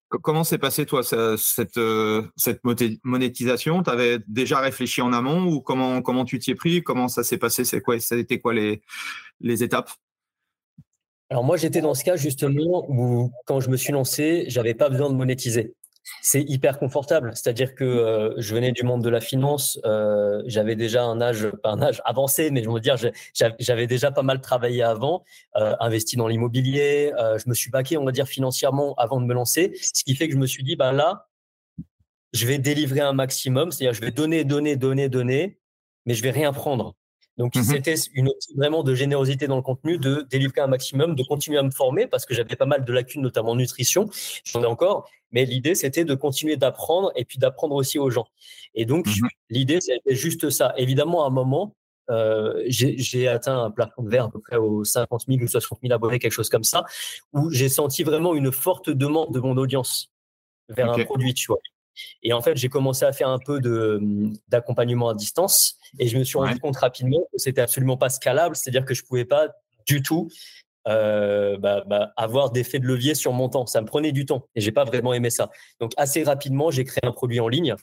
[0.09, 2.61] Comment s'est passé toi cette, euh, cette
[3.03, 3.81] monétisation?
[3.81, 6.83] Tu avais déjà réfléchi en amont ou comment, comment tu t'y es pris?
[6.83, 7.65] Comment ça s'est passé?
[7.65, 8.81] C'est quoi Ça quoi les,
[9.41, 9.89] les étapes?
[11.31, 14.89] Alors moi j'étais dans ce cas justement où quand je me suis lancé, j'avais pas
[14.89, 15.73] besoin de monétiser
[16.21, 17.31] c'est hyper confortable.
[17.33, 21.49] C'est-à-dire que euh, je venais du monde de la finance, euh, j'avais déjà un âge,
[21.63, 22.95] pas un âge avancé, mais je veux dire,
[23.59, 25.23] j'avais déjà pas mal travaillé avant,
[25.55, 29.33] euh, investi dans l'immobilier, je me suis baqué, on va dire, financièrement avant de me
[29.33, 31.27] lancer, ce qui fait que je me suis dit, bah là,
[32.33, 35.59] je vais délivrer un maximum, c'est-à-dire je vais donner, donner, donner, donner,
[36.05, 36.95] mais je vais rien prendre.
[37.37, 41.15] Donc, mmh c'était une optique vraiment de générosité dans le contenu, de délivrer un maximum,
[41.15, 44.09] de continuer à me former parce que j'avais pas mal de lacunes, notamment en nutrition.
[44.45, 45.09] J'en ai encore.
[45.31, 48.27] Mais l'idée, c'était de continuer d'apprendre et puis d'apprendre aussi aux gens.
[48.73, 50.73] Et donc, mmh l'idée, c'était juste ça.
[50.77, 51.75] Évidemment, à un moment,
[52.09, 55.79] euh, j'ai atteint un plafond de verre à peu près aux 50 000 ou 60
[55.81, 56.85] 000 abonnés, quelque chose comme ça,
[57.33, 60.11] où j'ai senti vraiment une forte demande de mon audience
[60.69, 61.59] vers un produit, tu vois.
[62.23, 63.59] Et en fait, j'ai commencé à faire un peu
[64.47, 68.55] d'accompagnement à distance et je me suis rendu compte rapidement que c'était absolument pas scalable,
[68.55, 69.49] c'est-à-dire que je pouvais pas
[69.85, 70.29] du tout
[70.87, 73.65] euh, bah, bah, avoir d'effet de levier sur mon temps.
[73.65, 75.49] Ça me prenait du temps et j'ai pas vraiment aimé ça.
[75.79, 77.75] Donc assez rapidement, j'ai créé un produit en ligne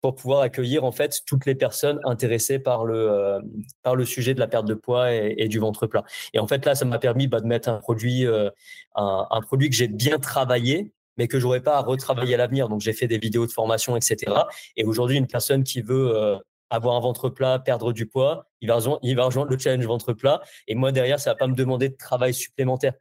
[0.00, 3.40] pour pouvoir accueillir en fait toutes les personnes intéressées par le euh,
[3.82, 6.04] par le sujet de la perte de poids et, du ventre plat.
[6.32, 8.50] Et en fait là, ça m'a permis bah, de mettre un produit euh,
[8.96, 12.68] un, produit que j'ai bien travaillé mais que j'aurais pas à retravailler à l'avenir.
[12.68, 14.32] Donc j'ai fait des vidéos de formation, etc.
[14.76, 16.36] Et aujourd'hui, une personne qui veut euh,
[16.70, 19.86] avoir un ventre plat, perdre du poids, il va, rejoindre, il va rejoindre le challenge
[19.86, 20.40] ventre plat.
[20.66, 22.94] Et moi, derrière, ça va pas me demander de travail supplémentaire.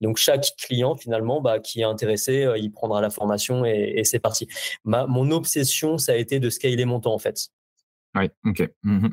[0.00, 4.18] Donc chaque client finalement bah, qui est intéressé, euh, il prendra la formation et, c'est
[4.18, 4.48] parti.
[4.84, 7.48] Ma, mon obsession, ça a été de scaler mon temps en fait.
[8.14, 8.68] Oui, ok.
[8.82, 9.08] Mmh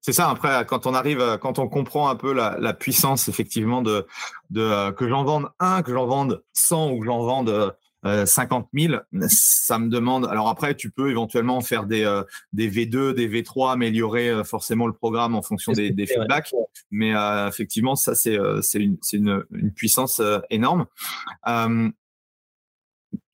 [0.00, 0.30] c'est ça.
[0.30, 4.06] Après, quand on arrive, quand on comprend un peu la, puissance effectivement de,
[4.50, 8.68] de euh, que j'en vende un, que j'en vende 100 ou que j'en vende 50
[8.72, 8.94] 000,
[9.28, 10.26] ça me demande.
[10.26, 12.22] Alors après, tu peux éventuellement faire des,
[12.54, 16.54] des V2, des V3, améliorer forcément le programme en fonction des, des feedbacks.
[16.90, 17.12] Mais
[17.46, 18.36] effectivement, ça, c'est
[18.74, 20.86] une, une, une, puissance énorme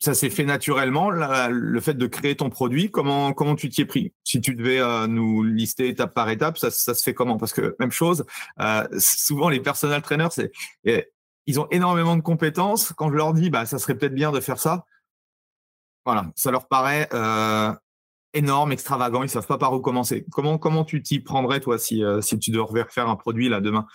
[0.06, 2.92] ça s'est fait naturellement, le fait de créer ton produit.
[2.92, 4.12] Comment, comment tu t'y es pris?
[4.22, 7.38] Si tu devais euh, nous lister étape par étape, ça, ça, se fait comment?
[7.38, 8.24] Parce que même chose,
[8.60, 10.28] euh, souvent les personal trainers,
[11.46, 12.92] ils ont énormément de compétences.
[12.92, 14.84] Quand je leur dis, bah, ça serait peut-être bien de faire ça,
[16.04, 17.72] voilà, ça leur paraît euh,
[18.32, 19.24] énorme, extravagant.
[19.24, 20.24] Ils savent pas par où commencer.
[20.30, 23.88] Comment, comment tu t'y prendrais toi si, si tu devais refaire un produit là demain?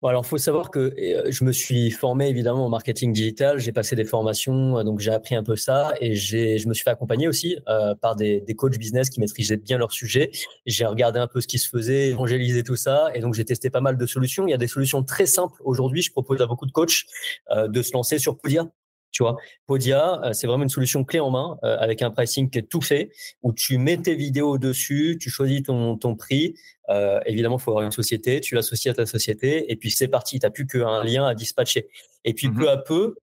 [0.00, 0.94] Bon, alors, faut savoir que
[1.28, 3.58] je me suis formé évidemment au marketing digital.
[3.58, 6.90] J'ai passé des formations, donc j'ai appris un peu ça et je me suis fait
[6.90, 10.30] accompagner aussi euh, par des, des, coachs business qui maîtrisaient bien leur sujet.
[10.66, 13.70] J'ai regardé un peu ce qui se faisait, évangélisé tout ça et donc j'ai testé
[13.70, 14.46] pas mal de solutions.
[14.46, 16.02] Il y a des solutions très simples aujourd'hui.
[16.02, 17.04] Je propose à beaucoup de coachs
[17.50, 18.66] euh, de se lancer sur Podia
[19.12, 22.48] tu vois, Podia, euh, c'est vraiment une solution clé en main euh, avec un pricing
[22.50, 23.10] qui est tout fait,
[23.42, 26.54] où tu mets tes vidéos dessus, tu choisis ton, ton prix.
[26.92, 30.08] Euh, évidemment, il faut avoir une société, tu l'associes à ta société, et puis c'est
[30.08, 30.38] parti.
[30.38, 31.88] Tu n'as plus qu'un lien à dispatcher.
[32.24, 33.14] Et puis mmh peu à peu,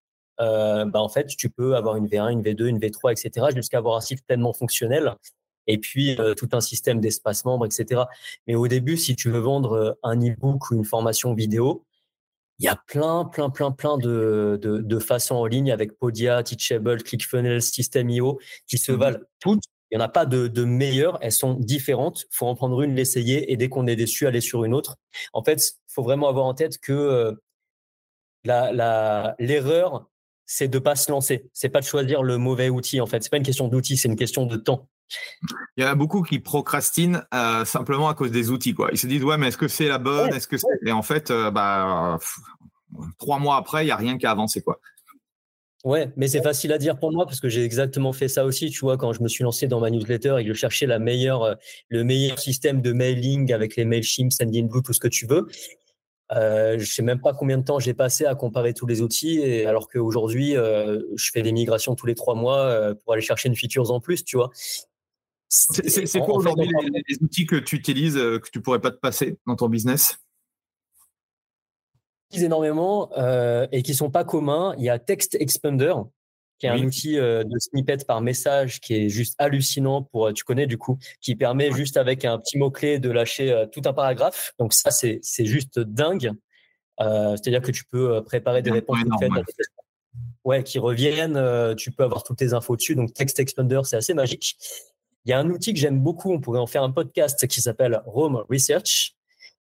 [0.41, 3.77] euh, bah, en fait, tu peux avoir une V1, une V2, une V3, etc., jusqu'à
[3.77, 5.15] avoir un site pleinement fonctionnel.
[5.67, 8.01] Et puis tout un système d'espace membre, etc.
[8.47, 11.85] Mais au début, si tu veux vendre un e-book ou une formation vidéo,
[12.57, 16.41] il y a plein, plein, plein, plein de, de, de façons en ligne avec Podia,
[16.41, 19.63] Teachable, ClickFunnels, System.io qui se mmh valent toutes.
[19.91, 22.23] Il n'y en a pas de, de meilleures, elles sont différentes.
[22.31, 24.97] Il faut en prendre une, l'essayer et dès qu'on est déçu, aller sur une autre.
[25.33, 27.33] En fait, il faut vraiment avoir en tête que euh,
[28.43, 30.07] la, l'erreur,
[30.45, 31.49] c'est de pas se lancer.
[31.53, 33.01] C'est pas de choisir le mauvais outil.
[33.01, 34.87] En fait, c'est pas une question d'outil, c'est une question de temps.
[35.75, 38.73] Il y en a beaucoup qui procrastinent euh, simplement à cause des outils.
[38.75, 38.89] Quoi.
[38.91, 40.33] Ils se disent, ouais, mais est-ce que c'est la bonne?
[40.33, 42.19] Est-ce que Et en fait, euh, bah,
[43.17, 44.61] trois mois après, il n'y a rien qui a avancé.
[44.61, 44.78] Quoi.
[45.85, 48.69] Ouais, mais c'est facile à dire pour moi parce que j'ai exactement fait ça aussi.
[48.69, 50.99] Tu vois, quand je me suis lancé dans ma newsletter et que je cherchais la
[50.99, 51.55] meilleure, euh,
[51.87, 55.47] le meilleur système de mailing avec les MailChimp, Sendinblue, tout ce que tu veux.
[56.31, 59.39] Euh, je sais même pas combien de temps j'ai passé à comparer tous les outils,
[59.39, 63.55] et alors qu'aujourd'hui, je fais des migrations tous les trois mois pour aller chercher une
[63.55, 64.51] feature en plus, tu vois.
[65.49, 66.69] C'est quoi aujourd'hui
[67.07, 70.19] les, outils que tu utilises euh, que tu pourrais pas te passer dans ton business?
[72.33, 74.75] Énormément euh, et qui sont pas communs.
[74.77, 75.93] Il y a Text Expander,
[76.57, 80.43] qui est un outil euh, de snippet par message qui est juste hallucinant pour, tu
[80.43, 84.53] connais du coup, qui permet juste avec un petit mot-clé de lâcher tout un paragraphe.
[84.59, 86.31] Donc ça, c'est juste dingue.
[86.99, 88.99] C'est-à-dire que tu peux préparer des réponses
[90.43, 90.63] ouais.
[90.63, 91.75] qui reviennent.
[91.75, 92.95] tu peux avoir toutes tes infos dessus.
[92.95, 94.57] Donc Text Expander, c'est assez magique.
[95.25, 97.61] Il y a un outil que j'aime beaucoup, on pourrait en faire un podcast qui
[97.61, 99.15] s'appelle Rome Research,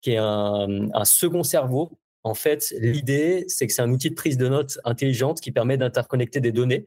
[0.00, 1.90] qui est un, second cerveau.
[2.22, 5.78] En fait, l'idée, c'est que c'est un outil de prise de notes intelligente qui permet
[5.78, 6.86] d'interconnecter des données.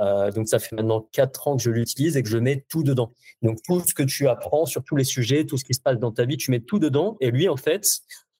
[0.00, 2.82] Euh, donc, ça fait maintenant quatre ans que je l'utilise et que je mets tout
[2.82, 3.12] dedans.
[3.42, 5.98] Donc, tout ce que tu apprends sur tous les sujets, tout ce qui se passe
[5.98, 7.16] dans ta vie, tu mets tout dedans.
[7.20, 7.86] Et lui, en fait,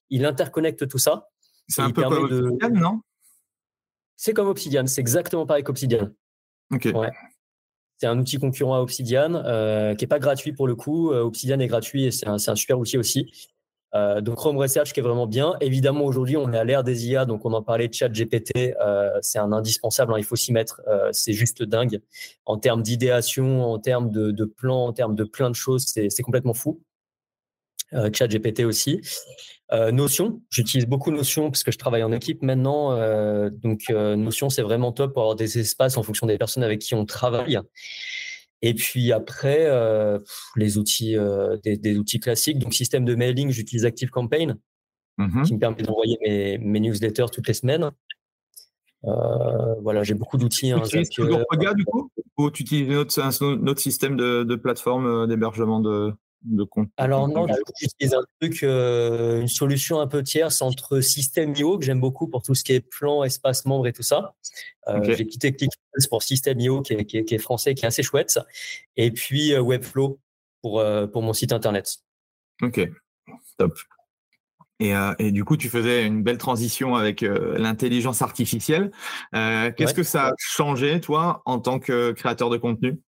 [0.09, 1.29] il interconnecte tout ça.
[1.67, 3.01] C'est un peu comme Obsidian, non?
[4.15, 6.09] C'est comme Obsidian, c'est exactement pareil qu'Obsidian.
[6.71, 6.89] Ok.
[6.93, 7.11] Ouais.
[7.97, 11.11] C'est un outil concurrent à Obsidian euh, qui n'est pas gratuit pour le coup.
[11.11, 13.31] Euh, Obsidian est gratuit et c'est un, super outil aussi.
[13.95, 15.55] Euh, donc Chrome Research qui est vraiment bien.
[15.61, 18.75] Évidemment, aujourd'hui, on est à l'ère des IA, donc on en parlait de chat GPT.
[19.21, 20.81] c'est un indispensable, hein, il faut s'y mettre.
[21.11, 22.01] c'est juste dingue.
[22.45, 26.23] En termes d'idéation, en termes de, de plans, en termes de plein de choses, c'est
[26.23, 26.81] complètement fou.
[28.13, 29.01] chat GPT aussi.
[29.73, 32.91] Euh, Notion, j'utilise beaucoup Notion parce que je travaille en équipe maintenant.
[32.91, 36.63] Euh, donc euh, Notion, c'est vraiment top pour avoir des espaces en fonction des personnes
[36.63, 37.59] avec qui on travaille.
[38.65, 39.69] Et puis après,
[40.55, 41.15] les outils,
[41.63, 42.59] des, outils classiques.
[42.59, 44.57] Donc système de mailing, j'utilise ActiveCampaign
[45.19, 46.17] mmh qui me permet d'envoyer
[46.59, 47.91] mes, newsletters toutes les semaines.
[49.03, 50.71] voilà, j'ai beaucoup d'outils.
[50.71, 52.09] Hein, tu utilises toujours Podia du coup?
[52.37, 56.13] Ou tu utilises notre, système de, de plateforme d'hébergement de,
[56.97, 57.47] alors non,
[57.79, 62.43] j'utilise un truc, euh, une solution un peu tierce entre System.io que j'aime beaucoup pour
[62.43, 64.35] tout ce qui est plan, espace membre et tout ça.
[64.87, 68.39] Euh, j'ai quitté ClickFunnels pour System.io qui est, qui, est, français, qui est assez chouette,
[68.97, 70.19] et puis euh, Webflow
[70.61, 71.99] pour pour mon site internet.
[72.61, 72.79] Ok,
[73.57, 73.77] top.
[74.79, 78.91] Et, et, du coup, tu faisais une belle transition avec l'intelligence artificielle.
[79.31, 82.99] Qu'est-ce que ça a changé, toi, en tant que créateur de contenu?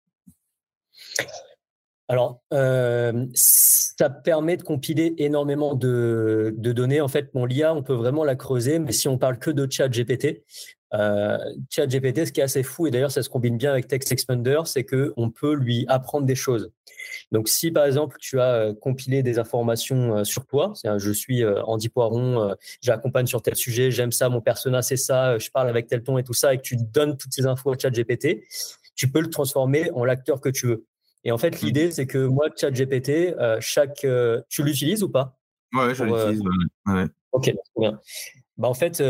[2.07, 7.01] Alors, euh, ça permet de compiler énormément de, données.
[7.01, 9.67] En fait, mon l'IA, on peut vraiment la creuser, mais si on parle que de
[9.69, 10.43] chat GPT,
[10.93, 11.37] euh,
[11.69, 14.61] ChatGPT, ce qui est assez fou, et d'ailleurs ça se combine bien avec Text Expander,
[14.65, 16.71] c'est qu'on peut lui apprendre des choses.
[17.31, 21.89] Donc si par exemple tu as euh, compilé des informations sur toi, je suis Andy
[21.89, 26.03] Poiron, j'accompagne sur tel sujet, j'aime ça, mon persona c'est ça, je parle avec tel
[26.03, 28.43] ton et tout ça, et que tu donnes toutes ces infos à ChatGPT,
[28.95, 30.85] tu peux le transformer en l'acteur que tu veux.
[31.25, 31.65] Et en fait, mmh.
[31.65, 34.05] l'idée, c'est que moi, ChatGPT, chaque,
[34.49, 35.37] tu l'utilises ou pas?
[35.73, 36.41] Ouais, je l'utilise.
[37.31, 37.99] Ok, bien.
[38.57, 39.01] Bah, en fait,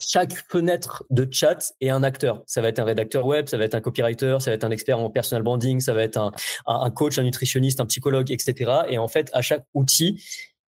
[0.00, 2.42] chaque fenêtre de chat est un acteur.
[2.46, 4.70] Ça va être un rédacteur web, ça va être un copywriter, ça va être un
[4.70, 6.32] expert en personal branding, ça va être
[6.66, 8.82] un, coach, un nutritionniste, un psychologue, etc.
[8.88, 10.24] Et en fait, à chaque outil,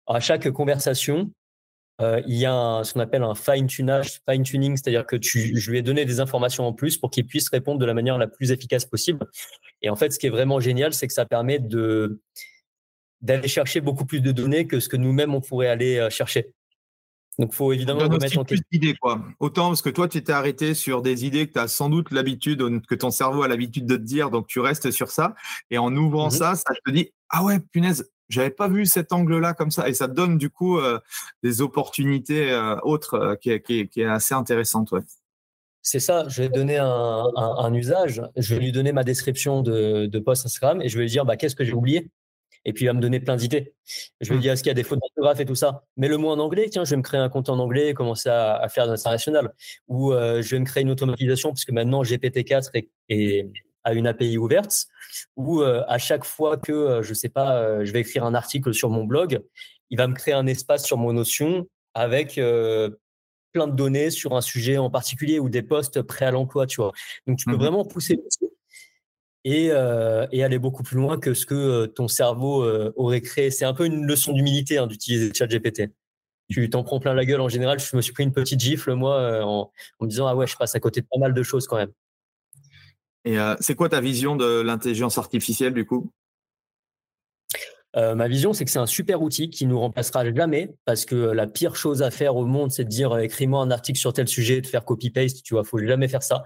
[0.07, 1.31] à chaque conversation,
[2.01, 5.59] euh, il y a ce qu'on appelle un fine tunage, fine tuning, c'est-à-dire que tu,
[5.59, 8.17] je lui ai donné des informations en plus pour qu'il puisse répondre de la manière
[8.17, 9.25] la plus efficace possible.
[9.81, 12.19] Et en fait, ce qui est vraiment génial, c'est que ça permet de
[13.21, 16.53] d'aller chercher beaucoup plus de données que ce que nous-mêmes on pourrait aller euh, chercher.
[17.39, 18.93] Donc, il faut évidemment remettre en question.
[19.01, 19.21] quoi.
[19.39, 22.11] Autant parce que toi, tu t'es arrêté sur des idées que tu as sans doute
[22.11, 25.33] l'habitude, que ton cerveau a l'habitude de te dire, donc tu restes sur ça.
[25.71, 29.11] Et en ouvrant mmh ça, ça te dit Ah ouais, punaise, j'avais pas vu cet
[29.11, 29.87] angle-là comme ça.
[29.89, 30.99] Et ça donne du coup euh,
[31.43, 34.91] des opportunités euh, autres euh, qui, est assez intéressante.
[34.91, 35.01] Ouais.
[35.81, 40.19] C'est ça, je vais donner un, usage, je vais lui donner ma description de, de
[40.19, 42.09] post Instagram et je vais lui dire bah, qu'est-ce que j'ai oublié?
[42.63, 43.73] Et puis il va me donner plein d'idées.
[44.21, 44.41] Je vais lui mmh.
[44.41, 45.83] dire est-ce qu'il y a des fautes d'orthographe et tout ça?
[45.97, 47.93] Mais le mot en anglais, tiens, je vais me créer un compte en anglais et
[47.93, 49.53] commencer à, faire de l'international.
[49.89, 52.69] Ou je vais me créer une automatisation puisque maintenant GPT-4
[53.09, 53.49] est,
[53.83, 54.87] a une API ouverte.
[55.35, 58.73] Ou euh, à chaque fois que, euh, je sais pas, je vais écrire un article
[58.73, 59.41] sur mon blog,
[59.89, 62.35] il va me créer un espace sur mon Notion avec
[63.51, 66.77] plein de données sur un sujet en particulier ou des postes prêts à l'emploi, tu
[66.77, 66.91] vois.
[67.27, 68.19] Donc tu peux mmh vraiment pousser
[69.45, 73.51] euh, et, aller beaucoup plus loin que ce que euh, ton cerveau euh, aurait créé.
[73.51, 75.91] C'est un peu une leçon d'humilité hein, d'utiliser ChatGPT.
[76.49, 77.79] Tu t'en prends plein la gueule en général.
[77.79, 79.71] Je me suis pris une petite gifle, moi, en,
[80.01, 81.91] me disant Ah ouais, je passe à côté de pas mal de choses quand même.
[83.25, 86.11] Et c'est quoi ta vision de l'intelligence artificielle du coup?
[87.95, 91.15] Euh, ma vision, c'est que c'est un super outil qui nous remplacera jamais parce que
[91.15, 94.13] la pire chose à faire au monde, c'est de dire euh, écris-moi un article sur
[94.13, 95.43] tel sujet, de faire copy-paste.
[95.43, 96.43] Tu vois, faut jamais faire ça.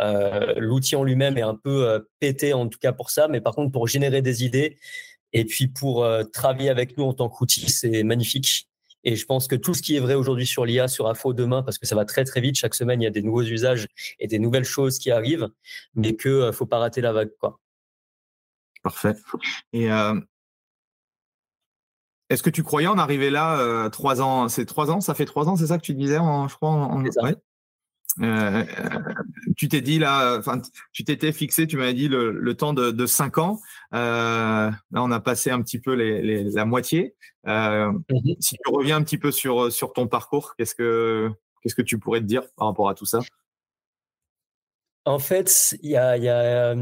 [0.00, 3.26] Euh, l'outil en lui-même est un peu pété, en tout cas pour ça.
[3.28, 4.78] Mais par contre, pour générer des idées
[5.32, 8.68] et puis pour travailler avec nous en tant qu'outil, c'est magnifique.
[9.04, 11.62] Et je pense que tout ce qui est vrai aujourd'hui sur l'IA sera faux demain
[11.62, 12.56] parce que ça va très très vite.
[12.56, 13.86] Chaque semaine, il y a des nouveaux usages
[14.18, 15.48] et des nouvelles choses qui arrivent,
[15.94, 17.60] mais que faut pas rater la vague, quoi.
[18.82, 19.14] Parfait.
[19.72, 19.88] Et
[22.30, 24.48] est-ce que tu croyais en arriver là euh, trois ans?
[24.48, 25.00] C'est trois ans?
[25.00, 26.70] Ça fait trois ans, c'est ça que tu disais, je crois.
[26.70, 27.04] En,
[28.20, 28.64] euh,
[29.56, 30.60] tu t'es dit là, enfin,
[30.92, 33.60] tu t'étais fixé, tu m'avais dit le, temps de, cinq ans.
[33.92, 37.14] Euh, là, on a passé un petit peu la moitié.
[37.44, 37.98] Mmh
[38.40, 41.30] si tu reviens un petit peu sur, sur ton parcours, qu'est-ce que
[41.62, 43.20] qu'est-ce que tu pourrais te dire par rapport à tout ça?
[45.04, 46.74] En fait, il y a, y a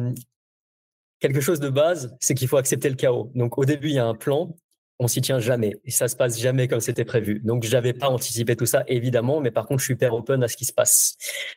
[1.19, 3.31] quelque chose de base, c'est qu'il faut accepter le chaos.
[3.35, 4.55] Donc, au début, il y a un plan
[5.03, 7.41] on s'y tient jamais et ça se passe jamais comme c'était prévu.
[7.43, 10.49] Donc j'avais pas anticipé tout ça évidemment, mais par contre je suis hyper open à
[10.49, 11.17] ce qui se passe.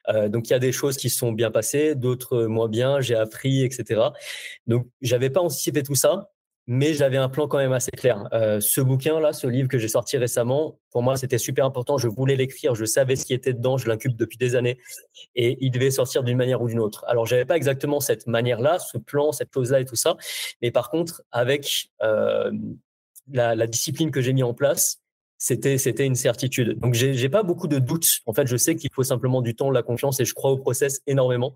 [0.09, 3.01] Euh, donc il y a des choses qui sont bien passées, d'autres moins bien.
[3.01, 4.01] J'ai appris, etc.
[4.65, 6.31] Donc j'avais pas anticipé tout ça,
[6.65, 8.27] mais j'avais un plan quand même assez clair.
[8.33, 11.99] Euh, ce bouquin là, ce livre que j'ai sorti récemment, pour moi c'était super important.
[11.99, 14.79] Je voulais l'écrire, je savais ce qui était dedans, je l'incube depuis des années
[15.35, 17.05] et il devait sortir d'une manière ou d'une autre.
[17.07, 20.17] Alors j'avais pas exactement cette manière là, ce plan, cette chose là et tout ça,
[20.63, 22.51] mais par contre avec euh,
[23.31, 25.01] la, discipline que j'ai mis en place,
[25.37, 26.79] c'était c'était une certitude.
[26.79, 28.07] Donc j'ai j'ai pas beaucoup de doutes.
[28.25, 30.57] En fait, je sais qu'il faut simplement du temps, la confiance et je crois au
[30.57, 31.55] process énormément.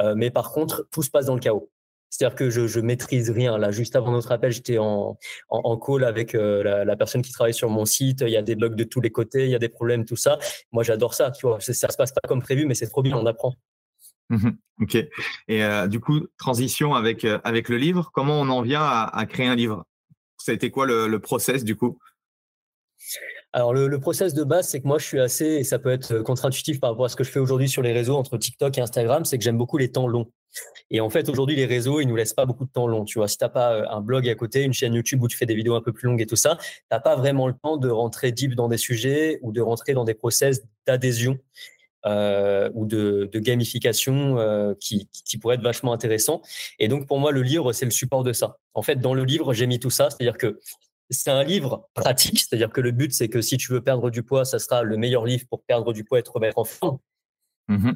[0.00, 1.70] Euh, mais par contre, tout se passe dans le chaos.
[2.10, 3.58] C'est-à-dire que je, je maîtrise rien.
[3.58, 7.54] Là, juste avant notre appel, j'étais en, en, call avec euh, la, personne qui travaille
[7.54, 8.20] sur mon site.
[8.20, 10.14] Il y a des bugs de tous les côtés, il y a des problèmes, tout
[10.14, 10.38] ça.
[10.70, 11.32] Moi, j'adore ça.
[11.32, 13.54] Tu vois, ça, se passe pas comme prévu, mais c'est trop bien, on apprend.
[14.30, 14.50] Mmh
[14.80, 14.94] ok.
[15.48, 18.10] Et euh, du coup, transition avec avec le livre.
[18.12, 19.84] Comment on en vient à créer un livre?
[20.44, 21.98] Ça a été quoi le, process du coup?
[23.54, 26.18] Alors le, process de base, c'est que moi je suis assez, et ça peut être
[26.18, 28.82] contre-intuitif par rapport à ce que je fais aujourd'hui sur les réseaux entre TikTok et
[28.82, 30.30] Instagram, c'est que j'aime beaucoup les temps longs.
[30.90, 33.06] Et en fait aujourd'hui les réseaux, ils nous laissent pas beaucoup de temps long.
[33.06, 35.36] Tu vois, si t'as pas euh, un blog à côté, une chaîne YouTube où tu
[35.38, 36.58] fais des vidéos un peu plus longues et tout ça,
[36.90, 40.04] t'as pas vraiment le temps de rentrer deep dans des sujets ou de rentrer dans
[40.04, 41.38] des process d'adhésion
[42.06, 46.42] euh, ou de, gamification euh, qui, qui pourrait être vachement intéressant.
[46.78, 48.58] Et donc pour moi, le livre, c'est le support de ça.
[48.74, 50.60] En fait, dans le livre, j'ai mis tout ça, c'est-à-dire que
[51.10, 54.22] c'est un livre pratique, c'est-à-dire que le but, c'est que si tu veux perdre du
[54.22, 56.98] poids, ça sera le meilleur livre pour perdre du poids et te remettre en forme.
[57.68, 57.92] Mmh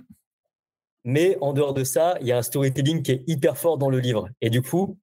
[1.04, 3.90] Mais en dehors de ça, il y a un storytelling qui est hyper fort dans
[3.90, 4.28] le livre.
[4.40, 4.98] Et du coup,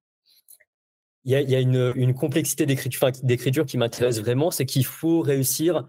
[1.24, 5.88] il y a, une, une complexité d'écriture qui m'intéresse vraiment, c'est qu'il faut réussir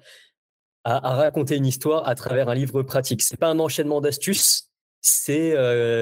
[0.88, 3.22] à, raconter une histoire à travers un livre pratique.
[3.22, 4.70] C'est pas un enchaînement d'astuces,
[5.02, 5.56] c'est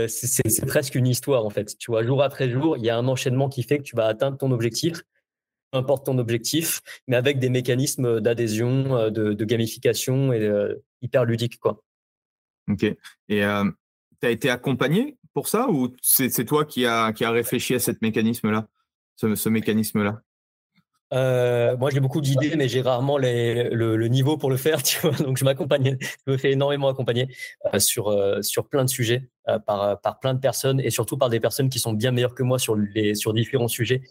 [0.07, 1.77] c'est presque une histoire en fait.
[1.77, 4.05] Tu vois, jour après jour, il y a un enchaînement qui fait que tu vas
[4.05, 5.01] atteindre ton objectif,
[5.71, 10.49] peu importe ton objectif, mais avec des mécanismes d'adhésion, de, de, gamification et
[11.01, 11.83] hyper ludiques quoi.
[12.69, 12.83] Ok.
[12.83, 12.97] Et
[13.41, 17.79] tu as été accompagné pour ça ou c'est toi qui a qui a réfléchi à
[17.79, 18.67] ce mécanisme là,
[19.15, 20.21] ce mécanisme là
[21.13, 24.79] euh, moi, j'ai beaucoup d'idées, mais j'ai rarement le, niveau pour le faire.
[25.19, 27.27] Donc, je m'accompagne, je me fais énormément accompagner
[27.73, 29.27] euh, sur, euh, sur plein de sujets,
[29.67, 32.41] par, par plein de personnes et surtout par des personnes qui sont bien meilleures que
[32.41, 34.01] moi sur, les, sur différents sujets.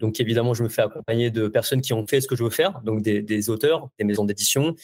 [0.00, 2.50] donc, évidemment, je me fais accompagner de personnes qui ont fait ce que je veux
[2.50, 4.74] faire, donc des, des auteurs, des maisons d'édition,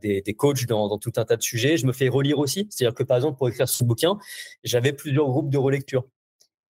[0.00, 1.76] des, des, coachs dans, dans, tout un tas de sujets.
[1.76, 2.68] Je me fais relire aussi.
[2.70, 4.18] C'est-à-dire que, par exemple, pour écrire ce bouquin,
[4.62, 6.04] j'avais plusieurs groupes de relecture.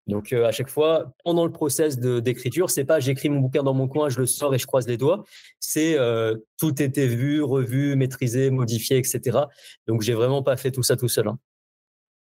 [0.09, 3.75] Donc euh, à chaque fois, pendant le process d'écriture, c'est pas j'écris mon bouquin dans
[3.75, 5.25] mon coin, je le sors et je croise les doigts.
[5.61, 9.39] C'est euh, tout était vu, revu, maîtrisé, modifié, etc.
[9.87, 11.29] Donc j'ai vraiment pas fait tout ça tout seul.
[11.29, 11.39] Hein.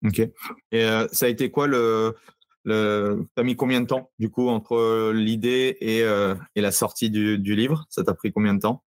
[0.04, 0.20] Ok.
[0.20, 0.34] Et
[0.84, 2.16] euh, ça a été quoi le,
[2.64, 6.00] le T'as mis combien de temps du coup entre l'idée et,
[6.56, 7.86] et, la sortie du, du livre?
[7.90, 8.84] Ça t'a pris combien de temps?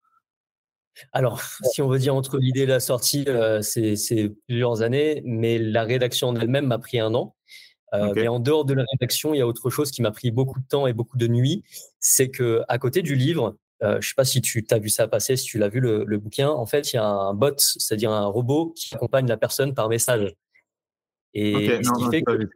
[1.12, 3.24] Alors, si on veut dire entre l'idée et la sortie,
[3.62, 7.36] c'est plusieurs années, mais la rédaction en elle-même m'a pris un an.
[7.95, 10.30] Euh, mais en dehors de la rédaction, il y a autre chose qui m'a pris
[10.30, 11.64] beaucoup de temps et beaucoup de nuits.
[12.01, 14.89] C'est que à côté du livre, euh, je ne sais pas si tu as vu
[14.89, 17.32] ça passer, si tu l'as vu le, le, bouquin, en fait, il y a un
[17.32, 20.34] bot, c'est-à-dire un robot qui accompagne la personne par message.
[21.34, 22.49] Et ce qui fait que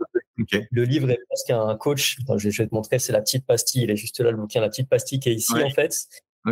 [0.70, 2.16] le livre est presque un coach.
[2.36, 3.82] je, vais, te montrer, c'est la petite pastille.
[3.82, 5.94] Il est juste là, le bouquin, la petite pastille qui est ici, en fait.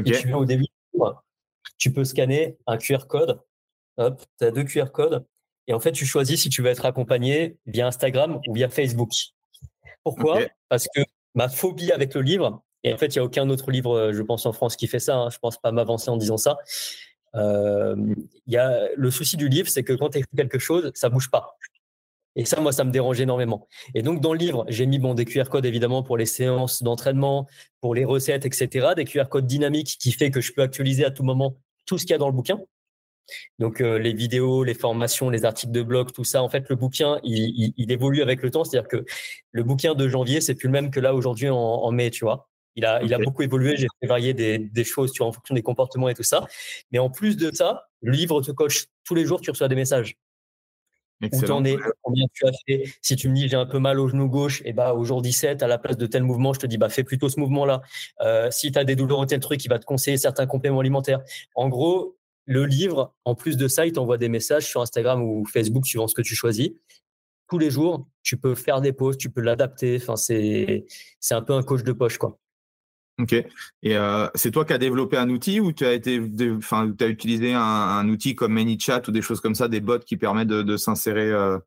[0.06, 0.66] Et tu vois au début,
[1.78, 3.40] tu peux scanner un QR code.
[3.96, 5.24] Hop, tu as deux QR codes.
[5.66, 9.10] Et en fait, tu choisis si tu veux être accompagné via Instagram ou via Facebook.
[10.02, 10.40] Pourquoi?
[10.68, 11.02] Parce que
[11.34, 14.12] ma phobie avec le livre, et en fait, il n'y a aucun autre livre, euh,
[14.12, 16.38] je pense, en France qui fait ça, hein, je ne pense pas m'avancer en disant
[16.38, 16.58] ça.
[17.36, 18.14] Euh,
[18.46, 21.30] y a, le souci du livre, c'est que quand tu écris quelque chose, ça bouge
[21.30, 21.56] pas.
[22.36, 23.68] Et ça, moi, ça me dérange énormément.
[23.94, 26.82] Et donc, dans le livre, j'ai mis bon, des QR codes, évidemment, pour les séances
[26.82, 27.46] d'entraînement,
[27.80, 28.88] pour les recettes, etc.
[28.96, 31.56] Des QR codes dynamiques qui fait que je peux actualiser à tout moment
[31.86, 32.60] tout ce qu'il y a dans le bouquin.
[33.58, 36.76] Donc euh, les vidéos, les formations, les articles de blog, tout ça, en fait, le
[36.76, 38.64] bouquin, il, il, évolue avec le temps.
[38.64, 39.04] C'est-à-dire que
[39.52, 42.24] le bouquin de janvier, c'est plus le même que là aujourd'hui en, en, mai, tu
[42.24, 42.48] vois.
[42.76, 43.76] Il a, il a beaucoup évolué.
[43.76, 46.46] J'ai fait varier des, des choses tu vois, en fonction des comportements et tout ça.
[46.92, 49.74] Mais en plus de ça, le livre te coche tous les jours, tu reçois des
[49.74, 50.16] messages.
[51.22, 52.84] Où tu en es, combien tu as fait.
[53.02, 55.20] Si tu me dis j'ai un peu mal au genou gauche, et bah au jour
[55.20, 57.82] 17, à la place de tel mouvement, je te dis bah fais plutôt ce mouvement-là.
[58.22, 60.80] Euh, si tu as des douleurs ou tel truc, il va te conseiller certains compléments
[60.80, 61.20] alimentaires.
[61.54, 62.16] En gros,
[62.46, 66.08] le livre, en plus de ça, il t'envoie des messages sur Instagram ou Facebook, suivant
[66.08, 66.70] ce que tu choisis.
[67.48, 69.98] Tous les jours, tu peux faire des pauses, tu peux l'adapter.
[70.00, 70.84] Enfin, c'est,
[71.30, 72.38] un peu un coach de poche, quoi.
[73.20, 73.32] Ok.
[73.32, 78.08] Et euh, c'est toi qui as développé un outil ou tu as été, utilisé un,
[78.08, 81.58] outil comme ManyChat ou des choses comme ça, des bots qui permettent de, s'insérer euh,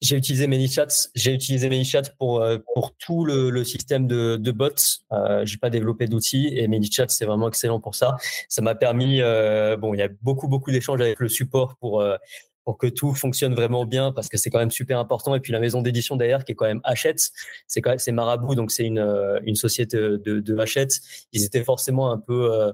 [0.00, 0.88] j'ai utilisé ManyChat.
[1.14, 4.68] J'ai utilisé ManyChat pour euh, pour tout le, le système de, de bots.
[5.12, 8.16] Euh, j'ai pas développé d'outils et ManyChat c'est vraiment excellent pour ça.
[8.48, 9.20] Ça m'a permis.
[9.20, 12.16] Euh, bon, il y a beaucoup beaucoup d'échanges avec le support pour euh,
[12.64, 15.34] pour que tout fonctionne vraiment bien parce que c'est quand même super important.
[15.34, 17.30] Et puis la maison d'édition derrière qui est quand même Hachette,
[17.66, 21.00] c'est quand c'est Marabout donc c'est une une société de, de Hachette.
[21.32, 22.72] Ils étaient forcément un peu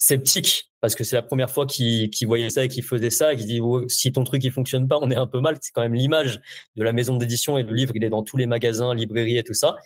[0.00, 3.36] sceptique parce que c'est la première fois qu'il voyait ça et qu'il faisait ça et
[3.36, 5.58] qu'il dit si ton truc il fonctionne pas on est un peu mal.
[5.60, 6.40] C'est quand même l'image
[6.74, 9.44] de la maison d'édition et le livre il est dans tous les magasins librairies et
[9.44, 9.76] tout ça.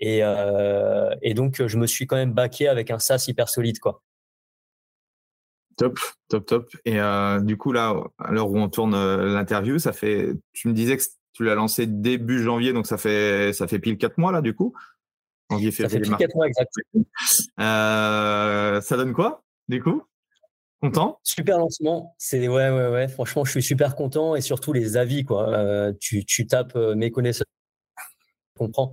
[0.00, 4.02] Et, euh, donc je me suis quand même baqué avec un SaaS hyper solide quoi.
[5.76, 5.98] Top
[6.28, 6.70] top top.
[6.84, 10.66] Et euh, du coup là à l'heure où on tourne euh, l'interview ça fait tu
[10.66, 14.18] me disais que tu l'as lancé début janvier donc ça fait ça fait pile quatre
[14.18, 14.74] mois là du coup
[15.54, 16.02] janvier février
[17.60, 20.02] euh, ça donne quoi du coup?
[20.80, 21.18] Content?
[21.22, 22.14] Super lancement.
[22.18, 23.08] C'est ouais, ouais, ouais.
[23.08, 25.48] Franchement, je suis super content et surtout les avis, quoi.
[25.48, 27.46] Euh, tu, tu tapes euh, mes connaissances,
[28.56, 28.92] comprends.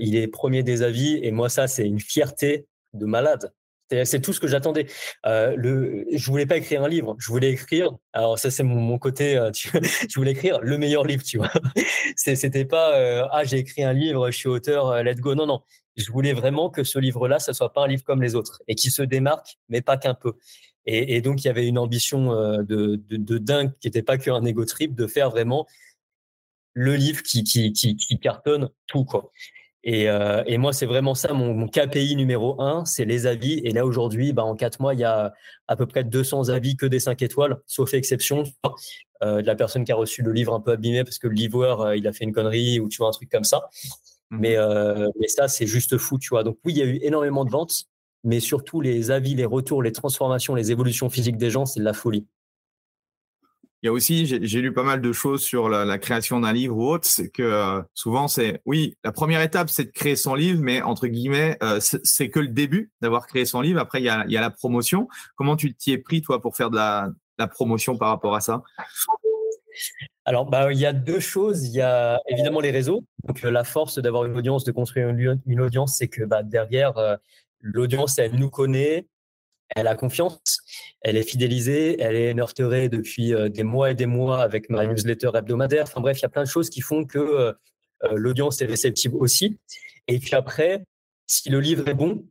[0.00, 3.52] Il est premier des avis et moi, ça, c'est une fierté de malade.
[3.90, 4.86] C'est tout ce que j'attendais.
[5.26, 7.92] Euh, le, je voulais pas écrire un livre, je voulais écrire.
[8.12, 9.36] Alors ça c'est mon, mon, côté.
[9.36, 9.70] Euh, tu,
[10.08, 11.52] je voulais écrire le meilleur livre, tu vois.
[12.16, 15.36] C'était pas euh, ah j'ai écrit un livre, je suis auteur, euh, let's go.
[15.36, 15.62] Non non,
[15.96, 18.74] je voulais vraiment que ce livre-là, ça soit pas un livre comme les autres et
[18.74, 20.32] qui se démarque, mais pas qu'un peu.
[20.88, 22.30] Et, donc, il y avait une ambition
[22.62, 25.66] de, dingue qui n'était pas qu'un ego trip, de faire vraiment
[26.74, 29.32] le livre qui, qui, qui, qui cartonne tout, quoi.
[29.88, 33.60] Et, euh, et moi, c'est vraiment ça, mon, mon, KPI numéro un, c'est les avis.
[33.62, 35.32] Et là, aujourd'hui, bah, en quatre mois, il y a
[35.68, 38.42] à peu près 200 avis que des cinq étoiles, sauf exception
[39.22, 41.34] euh, de la personne qui a reçu le livre un peu abîmé parce que le
[41.34, 43.68] livreur, euh, il a fait une connerie ou tu vois, un truc comme ça.
[44.30, 46.42] Mmh mais, euh, mais ça, c'est juste fou, tu vois.
[46.42, 47.84] Donc oui, il y a eu énormément de ventes,
[48.24, 51.84] mais surtout les avis, les retours, les transformations, les évolutions physiques des gens, c'est de
[51.84, 52.26] la folie.
[53.82, 56.76] Il y a aussi, j'ai lu pas mal de choses sur la, création d'un livre
[56.76, 60.34] ou autre, c'est que euh, souvent c'est, oui, la première étape c'est de créer son
[60.34, 63.78] livre, mais entre guillemets, euh, c'est que le début d'avoir créé son livre.
[63.78, 65.08] Après, il y a, la promotion.
[65.36, 67.12] Comment tu t'y es pris, toi, pour faire de la,
[67.48, 68.62] promotion par rapport à ça?
[70.24, 71.64] Alors, bah, il y a deux choses.
[71.66, 73.04] Il y a évidemment les réseaux.
[73.24, 76.94] Donc, euh, la force d'avoir une audience, de construire une, audience, c'est que bah, derrière,
[77.60, 79.06] l'audience, elle nous connaît,
[79.74, 80.60] elle a confiance,
[81.00, 84.86] elle est fidélisée, elle est nurturée depuis euh, des mois et des mois avec ma
[84.86, 85.84] newsletter hebdomadaire.
[85.84, 87.52] Enfin bref, il y a plein de choses qui font que euh,
[88.04, 89.58] euh, l'audience est réceptive aussi.
[90.08, 90.84] Et puis après,
[91.26, 92.24] si le livre est bon,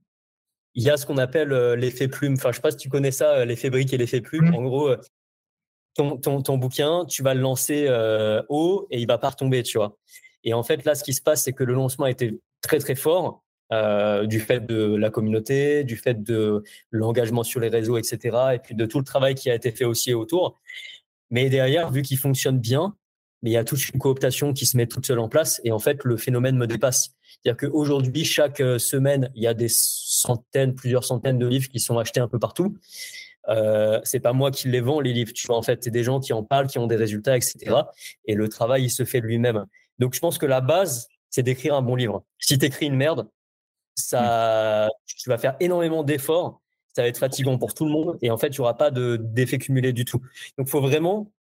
[0.75, 2.33] il y a ce qu'on appelle l'effet plume.
[2.33, 4.49] Enfin, je sais pas si tu connais ça, l'effet brique et l'effet plume.
[4.49, 4.55] Mmh.
[4.55, 4.95] En gros,
[5.93, 7.87] ton, ton, ton, bouquin, tu vas le lancer
[8.49, 9.97] haut et il va pas retomber, tu vois.
[10.43, 12.79] Et en fait, là, ce qui se passe, c'est que le lancement a été très,
[12.79, 13.44] très fort.
[13.73, 16.61] Euh, du fait de la communauté, du fait de
[16.91, 18.37] l'engagement sur les réseaux, etc.
[18.53, 20.59] Et puis de tout le travail qui a été fait aussi autour.
[21.31, 22.95] Mais derrière, vu qu'il fonctionne bien,
[23.41, 25.61] mais il y a toute une cooptation qui se met toute seule en place.
[25.63, 27.15] Et en fait, le phénomène me dépasse.
[27.41, 31.79] C'est-à-dire qu'aujourd'hui, chaque euh, semaine, il y a des centaines, plusieurs centaines de livres qui
[31.79, 32.77] sont achetés un peu partout.
[33.49, 35.57] Euh, c'est pas moi qui les vends les livres, tu vois.
[35.57, 37.75] En fait, c'est des gens qui en parlent, qui ont des résultats, etc.
[38.25, 39.65] Et le travail, il se fait lui-même.
[39.97, 42.23] Donc, je pense que la base, c'est d'écrire un bon livre.
[42.39, 43.27] Si tu une merde,
[43.95, 46.61] ça, tu vas faire énormément d'efforts,
[46.93, 49.57] ça va être fatigant pour tout le monde et en fait, tu n'auras pas d'effet
[49.57, 50.19] cumulé du tout.
[50.57, 51.31] Donc, il faut vraiment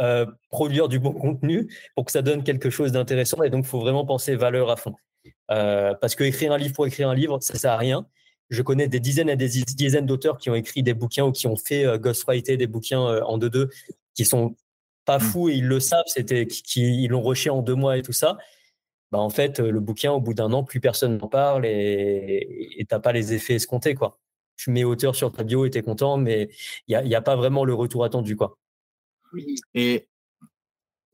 [0.00, 3.68] euh, produire du bon contenu pour que ça donne quelque chose d'intéressant et donc, il
[3.68, 4.94] faut vraiment penser valeur à fond.
[5.50, 8.06] Euh, parce que écrire un livre pour écrire un livre, ça ne sert à rien.
[8.50, 11.46] Je connais des dizaines et des dizaines d'auteurs qui ont écrit des bouquins ou qui
[11.46, 13.70] ont fait euh, ghostwriter des bouquins en deux-deux
[14.14, 14.56] qui sont
[15.04, 15.22] pas mmh.
[15.22, 18.12] fous et ils le savent, c'était qui, ils l'ont rushé en deux mois et tout
[18.12, 18.36] ça.
[19.12, 22.86] Bah, en fait, le bouquin, au bout d'un an, plus personne n'en parle et tu
[22.90, 23.94] n'as pas les effets escomptés.
[23.94, 24.18] Quoi.
[24.56, 26.48] Tu mets auteur sur ta bio et tu es content, mais
[26.88, 28.36] il n'y a, a, pas vraiment le retour attendu.
[28.36, 28.56] Quoi.
[29.74, 30.08] Et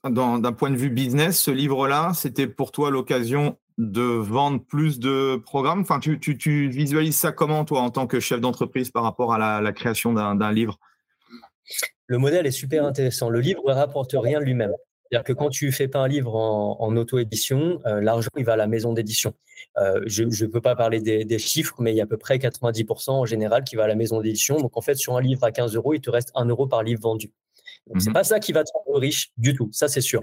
[0.04, 5.36] d'un point de vue business, ce livre-là, c'était pour toi l'occasion de vendre plus de
[5.36, 5.80] programmes?
[5.80, 9.38] Enfin, tu, tu, visualises ça comment, toi, en tant que chef d'entreprise par rapport à
[9.38, 10.78] la, la création d'un livre?
[12.06, 13.28] Le modèle est super intéressant.
[13.28, 14.72] Le livre ne rapporte rien lui-même.
[15.10, 18.56] C'est-à-dire que quand tu fais pas un livre en, auto-édition, euh, l'argent il va à
[18.56, 19.34] la maison d'édition.
[19.78, 22.36] Euh, je ne peux pas parler des, chiffres, mais il y a à peu près
[22.36, 24.58] 90% en général qui va à la maison d'édition.
[24.58, 26.82] Donc en fait, sur un livre à 15 euros, il te reste 1 euro par
[26.82, 27.32] livre vendu.
[27.86, 30.20] Donc c'est mmh pas ça qui va te rendre riche du tout, ça c'est sûr.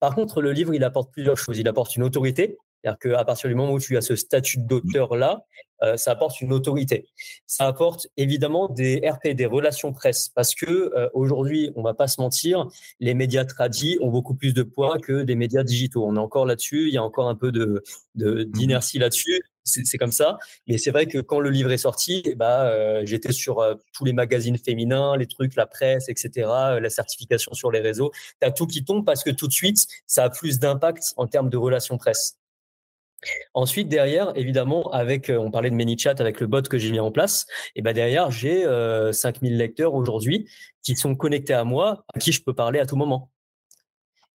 [0.00, 1.58] Par contre, le livre, il apporte plusieurs choses.
[1.58, 5.44] Il apporte une autorité, c'est-à-dire qu'à partir du moment où tu as ce statut d'auteur-là,
[5.82, 7.06] euh, ça apporte une autorité.
[7.46, 12.08] Ça apporte évidemment des RP, des relations presse, parce que euh, aujourd'hui, on va pas
[12.08, 12.66] se mentir,
[13.00, 16.06] les médias tradis ont beaucoup plus de poids que des médias digitaux.
[16.06, 17.82] On est encore là-dessus, il y a encore un peu de
[18.14, 19.42] d'inertie là-dessus.
[19.64, 20.38] C'est comme ça.
[20.68, 24.12] Mais c'est vrai que quand le livre est sorti, bah, euh, j'étais sur tous les
[24.12, 26.48] magazines féminins, les trucs, la presse, etc.,
[26.80, 28.12] la certification sur les réseaux.
[28.40, 31.26] Tu as tout qui tombe parce que tout de suite, ça a plus d'impact en
[31.26, 32.38] termes de relations presse.
[33.54, 37.00] Ensuite, derrière, évidemment, avec, euh, on parlait de ManyChat avec le bot que j'ai mis
[37.00, 38.62] en place, et ben derrière, j'ai
[39.12, 40.48] 5000 euh, lecteurs aujourd'hui
[40.82, 43.30] qui sont connectés à moi, à qui je peux parler à tout moment.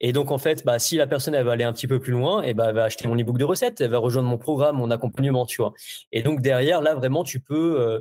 [0.04, 2.12] Et donc, en fait, bah, si la personne elle va aller un petit peu plus
[2.12, 4.78] loin, et ben elle va acheter mon ebook de recettes, elle va rejoindre mon programme,
[4.78, 5.74] mon accompagnement, tu vois.
[6.12, 7.80] Et donc, derrière, là, vraiment, tu peux.
[7.80, 8.00] Euh,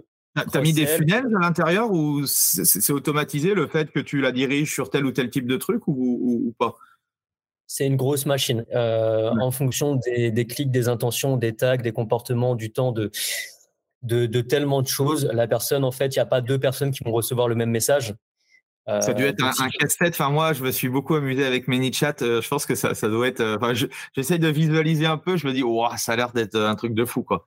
[0.50, 4.32] tu as mis des funnels à l'intérieur ou c'est automatisé le fait que tu la
[4.32, 6.76] diriges sur tel ou tel type de truc ou pas?
[7.72, 8.64] C'est une grosse machine.
[8.74, 13.12] Euh, en fonction des, clics, des intentions, des tags, des comportements, du temps, de,
[14.02, 17.04] de, tellement de choses, la personne, en fait, il n'y a pas deux personnes qui
[17.04, 18.16] vont recevoir le même message.
[18.88, 20.14] ça a dû être un, casse-tête.
[20.14, 22.16] Enfin, moi, je me suis beaucoup amusé avec ManyChat.
[22.22, 23.40] Euh, je pense que ça, ça doit être.
[23.40, 23.72] Euh, enfin,
[24.16, 25.36] j'essaie de visualiser un peu.
[25.36, 27.46] Je me dis, wow, ça a l'air d'être un truc de fou, quoi.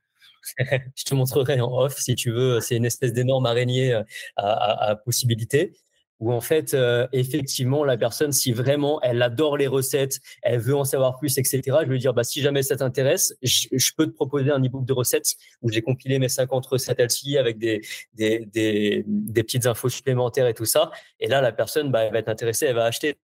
[0.57, 2.61] je te montrerai en off si tu veux.
[2.61, 4.05] C'est une espèce d'énorme araignée à,
[4.37, 5.73] à, à possibilités
[6.19, 10.75] où en fait, euh, effectivement, la personne, si vraiment elle adore les recettes, elle veut
[10.75, 14.11] en savoir plus, etc., je veux dire, bah, si jamais ça t'intéresse, je, peux te
[14.13, 17.81] proposer un e-book de recettes où j'ai compilé mes 50 recettes LCI avec des,
[18.13, 20.91] des, des, des, petites infos supplémentaires et tout ça.
[21.19, 23.17] Et là, la personne, bah, elle va être intéressée, elle va acheter.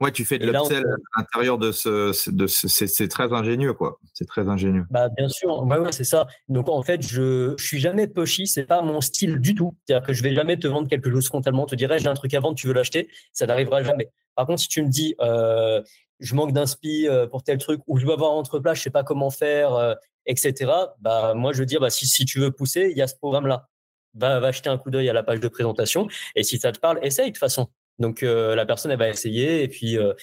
[0.00, 3.98] Ouais, tu fais de l'upsell à l'intérieur de ce, de c'est très ingénieux quoi.
[4.14, 4.86] C'est très ingénieux.
[4.90, 6.26] Bah bien sûr, ouais, ouais c'est ça.
[6.48, 9.76] Donc en fait, je, je suis jamais pushy, c'est pas mon style du tout.
[9.84, 12.32] C'est-à-dire que je vais jamais te vendre quelque chose frontalement, te dirais j'ai un truc
[12.32, 14.10] à vendre, tu veux l'acheter, ça n'arrivera jamais.
[14.36, 15.82] Par contre, si tu me dis euh,
[16.18, 18.90] je manque d'inspi euh, pour tel truc ou je veux avoir un entreplat, je sais
[18.90, 19.94] pas comment faire, euh,
[20.24, 20.72] etc.
[21.00, 23.16] Bah moi je veux dire bah si si tu veux pousser, il y a ce
[23.16, 23.68] programme là.
[24.14, 26.80] Va, va acheter un coup d'œil à la page de présentation et si ça te
[26.80, 27.68] parle, essaye de toute façon.
[28.00, 30.14] Donc euh, la personne, elle va essayer et puis, euh,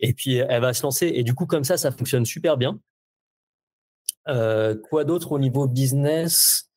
[0.00, 1.10] et puis elle va se lancer.
[1.14, 2.78] Et du coup, comme ça, ça fonctionne super bien.
[4.28, 6.68] Euh, quoi d'autre au niveau business?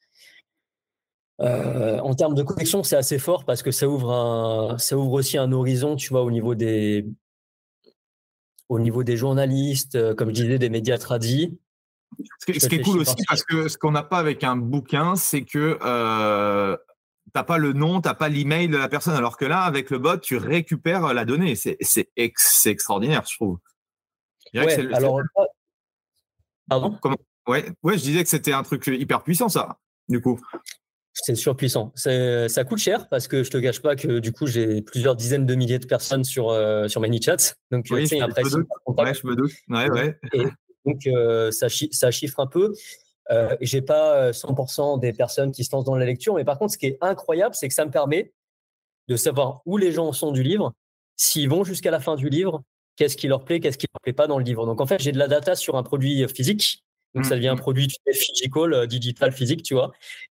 [1.37, 5.37] En termes de connexion, c'est assez fort parce que ça ouvre, un, ça ouvre aussi
[5.37, 7.05] un horizon, tu vois, au niveau des,
[8.69, 11.57] au niveau des journalistes, comme je disais, des médias tradis.
[12.39, 15.43] Ce, qui est cool aussi, parce que ce qu'on n'a pas avec un bouquin, c'est
[15.43, 16.77] que euh,
[17.33, 19.99] t'as pas le nom, t'as pas l'email de la personne, alors que là, avec le
[19.99, 21.55] bot, tu récupères la donnée.
[21.55, 23.59] C'est extraordinaire, je trouve.
[24.53, 25.21] ouais, alors,
[26.67, 26.97] pardon?
[27.47, 29.77] Ouais, ouais, je disais que c'était un truc hyper puissant, ça,
[30.09, 30.39] du coup.
[31.13, 31.93] C'est surpuissant.
[31.95, 35.45] Ça coûte cher parce que je te gâche pas que du coup j'ai plusieurs dizaines
[35.45, 37.55] de milliers de personnes sur euh, sur ManyChat.
[37.71, 38.49] Donc oui, tu sais, après, ouais,
[39.13, 39.53] je me doute.
[39.69, 40.19] Ouais, ouais.
[40.85, 42.73] Donc, euh, ça, ça, chiffre un peu.
[43.31, 46.59] Euh, j'ai pas 100% euh, des personnes qui se lancent dans la lecture, mais par
[46.59, 48.31] contre, ce qui est incroyable, c'est que ça me permet
[49.07, 50.73] de savoir où les gens sont du livre,
[51.15, 52.63] s'ils vont jusqu'à la fin du livre,
[52.95, 54.65] qu'est-ce qui leur plaît, qu'est-ce qui leur plaît pas dans le livre.
[54.65, 56.83] Donc, en fait, j'ai de la data sur un produit physique.
[57.13, 57.59] Donc, ça devient un mmh.
[57.59, 59.91] produit physical, digital, physique, tu vois.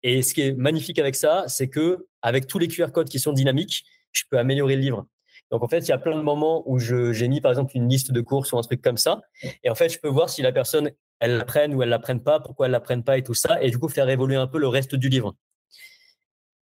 [0.05, 3.19] Et ce qui est magnifique avec ça, c'est que avec tous les QR codes qui
[3.19, 5.07] sont dynamiques, je peux améliorer le livre.
[5.51, 7.89] Donc en fait, il y a plein de moments où j'ai mis par exemple une
[7.89, 9.21] liste de courses ou un truc comme ça.
[9.65, 10.91] Et en fait, je peux voir si la personne,
[11.21, 13.35] elle la prenne ou elle la prenne pas, pourquoi elle la prenne pas et tout
[13.35, 13.63] ça.
[13.63, 15.35] Et du coup, faire évoluer un peu le reste du livre.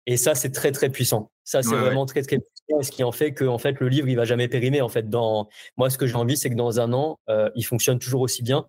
[0.07, 1.31] Et ça, c'est très, très puissant.
[1.43, 2.81] Ça, c'est vraiment très, très puissant.
[2.81, 4.81] ce qui en fait que en fait, le livre, il va jamais périmer.
[4.81, 5.47] En fait, dans...
[5.77, 8.41] Moi, ce que j'ai envie, c'est que dans un an, euh, il fonctionne toujours aussi
[8.41, 8.67] bien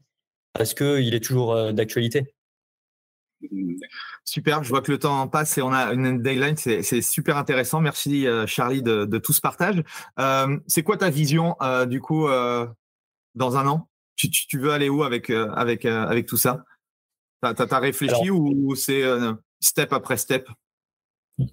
[0.53, 2.35] parce qu'il est toujours euh, d'actualité.
[4.25, 7.81] Super, je vois que le temps passe et on a une deadline, c'est super intéressant.
[7.81, 9.83] Merci euh, Charlie de, tout ce partage.
[10.19, 12.29] Euh, c'est quoi ta vision euh, du coup
[13.35, 13.89] dans un an?
[14.17, 16.65] Tu, veux aller où avec, avec, avec tout ça?
[17.43, 19.03] Tu as, réfléchi ou c'est
[19.61, 20.49] step après step?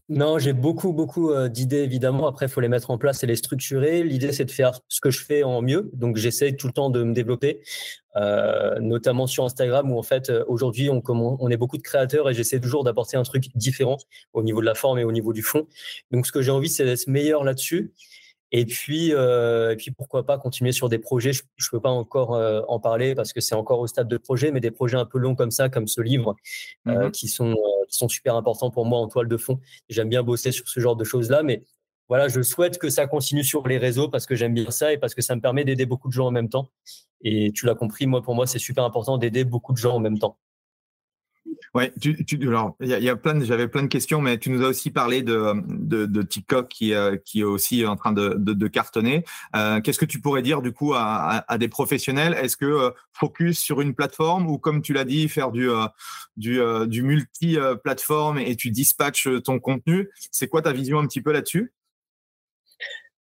[0.09, 2.27] Non, j'ai beaucoup, beaucoup d'idées, évidemment.
[2.27, 4.03] Après, il faut les mettre en place et les structurer.
[4.03, 5.89] L'idée, c'est de faire ce que je fais en mieux.
[5.93, 7.61] Donc, j'essaie tout le temps de me développer,
[8.82, 12.59] notamment sur Instagram, où en fait, aujourd'hui, on, on, est beaucoup de créateurs et j'essaie
[12.59, 13.97] toujours d'apporter un truc différent
[14.34, 15.65] au niveau de la forme et au niveau du fond.
[16.11, 17.93] Donc, ce que j'ai envie, c'est d'être meilleur là-dessus.
[18.52, 21.34] Et puis, et puis, pourquoi pas continuer sur des projets.
[21.34, 22.32] Je ne peux pas encore
[22.68, 25.20] en parler parce que c'est encore au stade de projet, mais des projets un peu
[25.20, 26.36] longs comme ça, comme ce livre,
[26.86, 27.56] mmh qui sont
[27.88, 29.60] qui sont super importants pour moi en toile de fond.
[29.89, 31.64] J'aime bien bosser sur ce genre de choses-là, mais
[32.08, 34.97] voilà, je souhaite que ça continue sur les réseaux parce que j'aime bien ça et
[34.97, 36.70] parce que ça me permet d'aider beaucoup de gens en même temps.
[37.22, 40.00] Et tu l'as compris, moi, pour moi, c'est super important d'aider beaucoup de gens en
[40.00, 40.38] même temps.
[41.75, 44.69] Ouais, tu, alors il y, a plein, j'avais plein de questions, mais tu nous as
[44.69, 49.23] aussi parlé de, de, TikTok qui, euh, qui est aussi en train de, de, cartonner.
[49.55, 52.33] Euh, Qu'est-ce que tu pourrais dire du coup à, des professionnels?
[52.33, 55.69] Est-ce que euh, focus sur une plateforme ou comme tu l'as dit, faire du,
[56.37, 60.09] du, du multi-plateforme et tu dispatches ton contenu?
[60.31, 61.71] C'est quoi ta vision un petit peu là-dessus?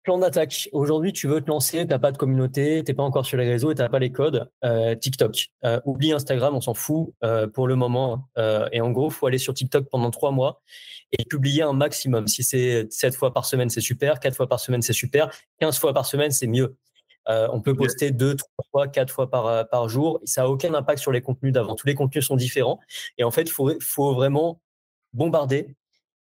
[0.04, 0.68] Plan d'attaque.
[0.72, 3.38] Aujourd'hui, tu veux te lancer, tu n'as pas de communauté, tu n'es pas encore sur
[3.38, 4.50] les réseaux et tu n'as pas les codes.
[4.64, 5.50] Euh, TikTok.
[5.64, 8.28] Euh, oublie Instagram, on s'en fout euh, pour le moment.
[8.72, 10.64] et en gros, il faut aller sur TikTok pendant trois mois
[11.12, 12.28] et publier un maximum.
[12.28, 14.20] Si c'est sept fois par semaine, c'est super.
[14.20, 15.30] Quatre fois par semaine, c'est super.
[15.60, 16.76] Quinze fois par semaine, c'est mieux.
[17.28, 20.20] on peut poster deux, trois fois, quatre fois par, par jour.
[20.24, 21.76] Ça n'a aucun impact sur les contenus d'avant.
[21.76, 22.80] Tous les contenus sont différents.
[23.20, 24.62] Et en fait, il faut, faut vraiment
[25.14, 25.76] bombarder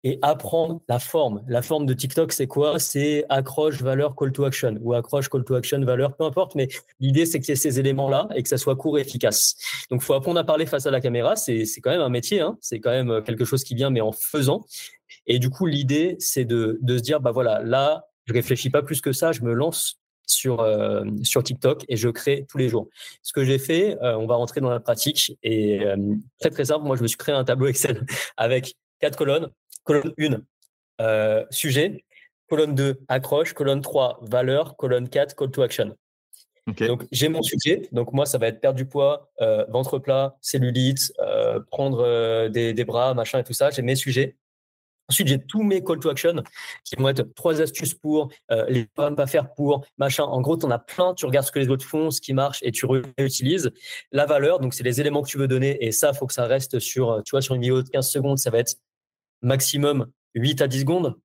[0.04, 1.42] et apprendre la forme.
[1.46, 2.78] La forme de TikTok, c'est quoi?
[2.78, 6.54] C'est accroche, valeur, call to action ou accroche, call to action, valeur, peu importe.
[6.54, 9.56] Mais l'idée, c'est qu'il y ait ces éléments-là et que ça soit court et efficace.
[9.90, 11.36] Donc, faut apprendre à parler face à la caméra.
[11.36, 12.40] C'est quand même un métier.
[12.40, 14.64] Hein c'est quand même euh, quelque chose qui vient, mais en faisant.
[15.26, 18.82] Et du coup, l'idée, c'est de, de se dire, bah voilà, là, je réfléchis pas
[18.82, 19.30] plus que ça.
[19.30, 22.88] Je me lance sur, euh, sur TikTok et je crée tous les jours.
[23.22, 25.80] Ce que j'ai fait, euh, on va rentrer dans la pratique et
[26.40, 26.84] très très simple.
[26.84, 28.04] Moi, je me suis créé un tableau Excel
[28.36, 29.48] avec quatre colonnes
[29.84, 30.42] colonne 1,
[31.00, 32.04] euh, sujet,
[32.48, 35.96] colonne 2, accroche, colonne 3, valeur, colonne 4, call to action.
[36.66, 37.88] Donc, j'ai mon sujet.
[37.90, 42.72] Donc, moi, ça va être perdre du poids, euh, ventre plat, cellulite, euh, prendre des,
[42.72, 43.70] des, bras, machin et tout ça.
[43.70, 44.36] J'ai mes sujets.
[45.08, 46.44] Ensuite, j'ai tous mes call to action
[46.84, 48.30] qui vont être trois astuces pour,
[48.68, 50.22] les pas ne pas faire pour, machin.
[50.22, 51.14] En gros, tu en as plein.
[51.14, 53.72] Tu regardes ce que les autres font, ce qui marche et tu réutilises.
[54.12, 55.84] La valeur, donc c'est les éléments que tu veux donner.
[55.84, 58.08] Et ça, il faut que ça reste sur, tu vois, sur une vidéo de 15
[58.08, 58.76] secondes, ça va être
[59.42, 61.16] maximum 8 à 10 secondes.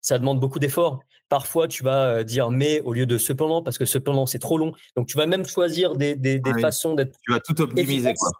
[0.00, 1.00] Ça demande beaucoup d'efforts.
[1.28, 4.58] Parfois, tu vas euh, dire mais au lieu de cependant, parce que cependant, c'est trop
[4.58, 4.72] long.
[4.96, 7.16] Donc, tu vas même choisir des, des, ah façons d'être.
[7.22, 8.30] Tu vas tout optimiser, quoi.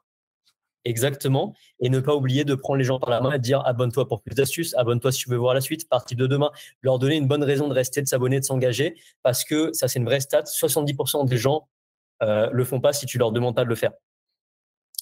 [0.84, 1.54] Exactement.
[1.80, 4.06] Et ne pas oublier de prendre les gens par la main et de dire abonne-toi
[4.06, 6.50] pour plus d'astuces, abonne-toi si tu veux voir la suite, partie de demain.
[6.82, 9.98] Leur donner une bonne raison de rester, de s'abonner, de s'engager, parce que ça, c'est
[9.98, 10.42] une vraie stat.
[10.42, 11.68] 70% des gens
[12.22, 13.92] euh, le font pas si tu leur demandes pas de le faire.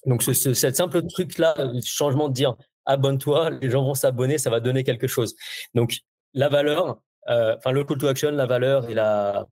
[0.06, 1.54] Donc, ce, ce, cette simple truc-là,
[1.84, 2.54] changement de dire
[2.86, 5.34] abonne-toi, les gens vont s'abonner, ça va donner quelque chose.
[5.74, 5.98] Donc,
[6.34, 9.46] la valeur, euh, enfin, le call to action, la valeur et la,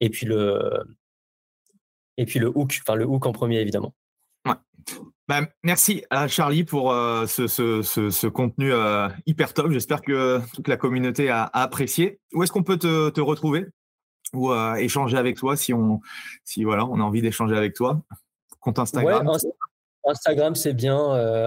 [0.00, 0.84] et puis le,
[2.16, 3.94] et puis le hook, enfin, le hook en premier, évidemment.
[5.26, 9.70] Bah, merci à Charlie pour euh, ce, ce, ce, contenu euh, hyper top.
[9.70, 12.20] J'espère que toute la communauté a, apprécié.
[12.34, 13.64] Où est-ce qu'on peut te, te, retrouver
[14.34, 16.00] ou euh, échanger avec toi si on,
[16.44, 18.02] si voilà, on a envie d'échanger avec toi?
[18.60, 19.30] Compte Instagram.
[20.06, 20.98] Instagram, c'est bien.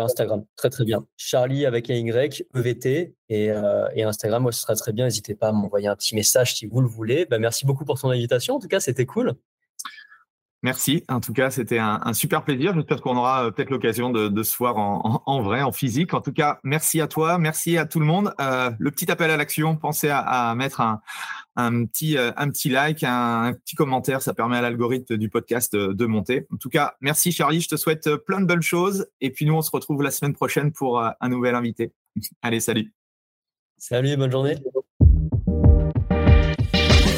[0.04, 1.06] Instagram, très très bien.
[1.16, 3.46] Charlie avec un Y, EVT et,
[3.94, 5.06] et Instagram, moi, ce sera très bien.
[5.06, 7.26] N'hésitez pas à m'envoyer un petit message si vous le voulez.
[7.26, 8.56] Bah, merci beaucoup pour ton invitation.
[8.56, 9.36] En tout cas, c'était cool.
[10.64, 11.04] Merci.
[11.08, 12.74] En tout cas, c'était un, super plaisir.
[12.74, 16.14] J'espère qu'on aura euh, peut-être l'occasion de, se voir en, vrai, en physique.
[16.16, 18.34] En tout cas, merci à toi, merci à tout le monde.
[18.42, 21.00] Euh, le petit appel à l'action, pensez à, mettre un,
[21.86, 24.22] petit, euh, un petit like, un, petit commentaire.
[24.22, 26.48] Ça permet à l'algorithme du podcast de, monter.
[26.54, 27.62] En tout cas, merci Charlie.
[27.62, 29.08] Je te souhaite plein de bonnes choses.
[29.22, 31.92] Et puis nous, on se retrouve la semaine prochaine pour un nouvel invité.
[32.42, 32.94] Allez, salut.
[33.78, 34.56] Salut, bonne journée.